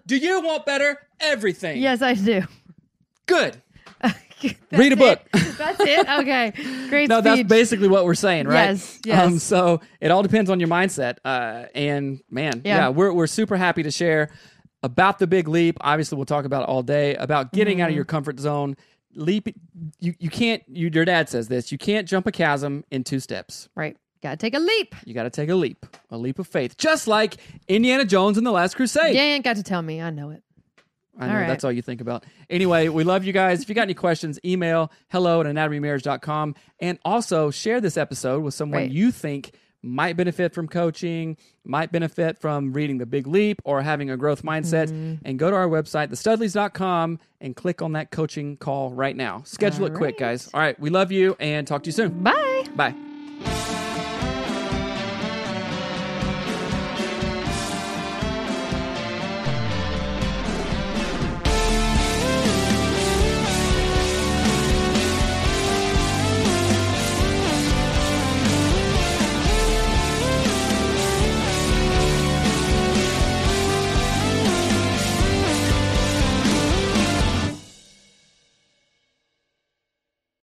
do 0.06 0.17
you 0.17 0.41
want 0.41 0.65
better 0.65 0.97
everything? 1.21 1.82
yes, 1.82 2.02
I 2.02 2.15
do. 2.15 2.41
Good. 3.26 3.62
Read 4.71 4.91
a 4.91 4.95
book. 4.95 5.21
it. 5.36 5.58
That's 5.58 5.80
it. 5.80 6.10
Okay, 6.10 6.52
great. 6.89 7.08
No, 7.08 7.21
that's 7.21 7.43
basically 7.43 7.88
what 7.88 8.06
we're 8.06 8.15
saying, 8.15 8.47
right? 8.47 8.69
Yes, 8.71 9.00
yes. 9.06 9.26
Um, 9.28 9.38
so 9.38 9.82
it 10.00 10.10
all 10.10 10.24
depends 10.24 10.50
on 10.50 10.60
your 10.60 10.67
mindset. 10.67 11.17
Uh, 11.24 11.65
and 11.76 12.19
man, 12.32 12.63
yeah. 12.65 12.78
Yeah. 12.78 12.89
we're 12.89 13.13
we're 13.13 13.28
super 13.28 13.56
happy 13.56 13.84
to 13.84 13.91
share 13.91 14.32
about 14.84 15.20
the 15.20 15.28
big 15.28 15.48
leap. 15.48 15.78
Obviously, 15.82 16.15
we'll 16.15 16.26
talk 16.26 16.46
about 16.46 16.63
it 16.63 16.70
all 16.70 16.84
day 16.84 17.15
about 17.15 17.54
getting 17.54 17.78
Mm-hmm. 17.78 17.84
out 17.84 17.89
of 17.89 17.96
your 17.96 18.06
comfort 18.06 18.39
zone. 18.39 18.76
Leap. 19.13 19.50
You 20.00 20.13
you 20.20 20.30
can't. 20.30 20.63
You, 20.67 20.89
your 20.94 21.06
dad 21.06 21.28
says 21.30 21.48
this. 21.50 21.72
You 21.72 21.78
can't 21.78 22.08
jump 22.08 22.28
a 22.28 22.32
chasm 22.32 22.84
in 22.91 23.04
two 23.04 23.20
steps. 23.20 23.67
right. 23.76 23.98
Got 24.24 24.32
to 24.32 24.38
take 24.38 24.54
a 24.54 24.60
leap. 24.60 24.94
You 25.04 25.15
got 25.15 25.24
to 25.24 25.32
take 25.32 25.50
a 25.50 25.56
leap, 25.56 25.84
a 26.12 26.17
leap 26.17 26.38
of 26.38 26.48
faith, 26.48 26.78
just 26.78 27.08
like 27.08 27.38
Indiana 27.67 28.06
Jones 28.06 28.38
in 28.38 28.44
the 28.44 28.52
Last 28.52 28.76
Crusade. 28.76 29.15
You 29.15 29.20
ain't 29.20 29.44
got 29.44 29.56
to 29.56 29.63
tell 29.63 29.82
me. 29.82 30.00
I 30.00 30.12
know 30.12 30.30
it. 30.30 30.44
I 31.20 31.26
know 31.26 31.34
All 31.34 31.39
right. 31.39 31.48
that's 31.48 31.63
all 31.63 31.72
you 31.72 31.82
think 31.82 32.02
about. 32.02 32.24
Anyway, 32.48 32.88
we 32.88 33.04
love 33.04 33.24
you 33.26 33.34
guys. 33.34 33.63
If 33.63 33.70
you 33.70 33.74
got 33.74 33.82
any 33.82 33.96
questions, 33.96 34.39
email 34.46 34.91
hello 35.10 35.41
at 35.41 35.48
anatomymarriage.com. 35.48 36.54
And 36.80 37.00
also 37.04 37.50
share 37.50 37.82
this 37.82 37.98
episode 37.98 38.44
with 38.44 38.54
someone 38.54 38.82
Right. 38.82 38.91
you 38.91 39.10
think 39.12 39.54
might 39.84 40.17
benefit 40.17 40.54
from 40.54 40.67
coaching, 40.67 41.38
might 41.63 41.91
benefit 41.91 42.38
from 42.38 42.74
reading 42.74 42.98
The 42.98 43.06
Big 43.06 43.28
Leap 43.28 43.62
or 43.65 43.82
having 43.82 44.10
a 44.10 44.17
growth 44.17 44.44
mindset. 44.44 44.89
Mm-hmm. 44.89 45.15
And 45.26 45.39
go 45.39 45.50
to 45.50 45.56
our 45.56 45.67
website, 45.67 46.10
thestudleys.com, 46.10 47.20
and 47.39 47.56
click 47.56 47.82
on 47.82 47.94
that 47.94 48.12
coaching 48.12 48.58
call 48.58 48.91
right 48.91 49.15
now. 49.15 49.41
Schedule 49.46 49.86
All 49.86 49.91
it 49.91 49.96
quick, 49.96 50.17
guys. 50.17 50.50
All 50.54 50.60
right. 50.60 50.80
We 50.80 50.89
love 50.89 51.12
you 51.12 51.36
and 51.39 51.67
talk 51.67 51.84
to 51.84 51.88
you 51.88 51.94
soon. 51.94 52.24
Bye. 52.24 52.65
Bye. 52.76 52.96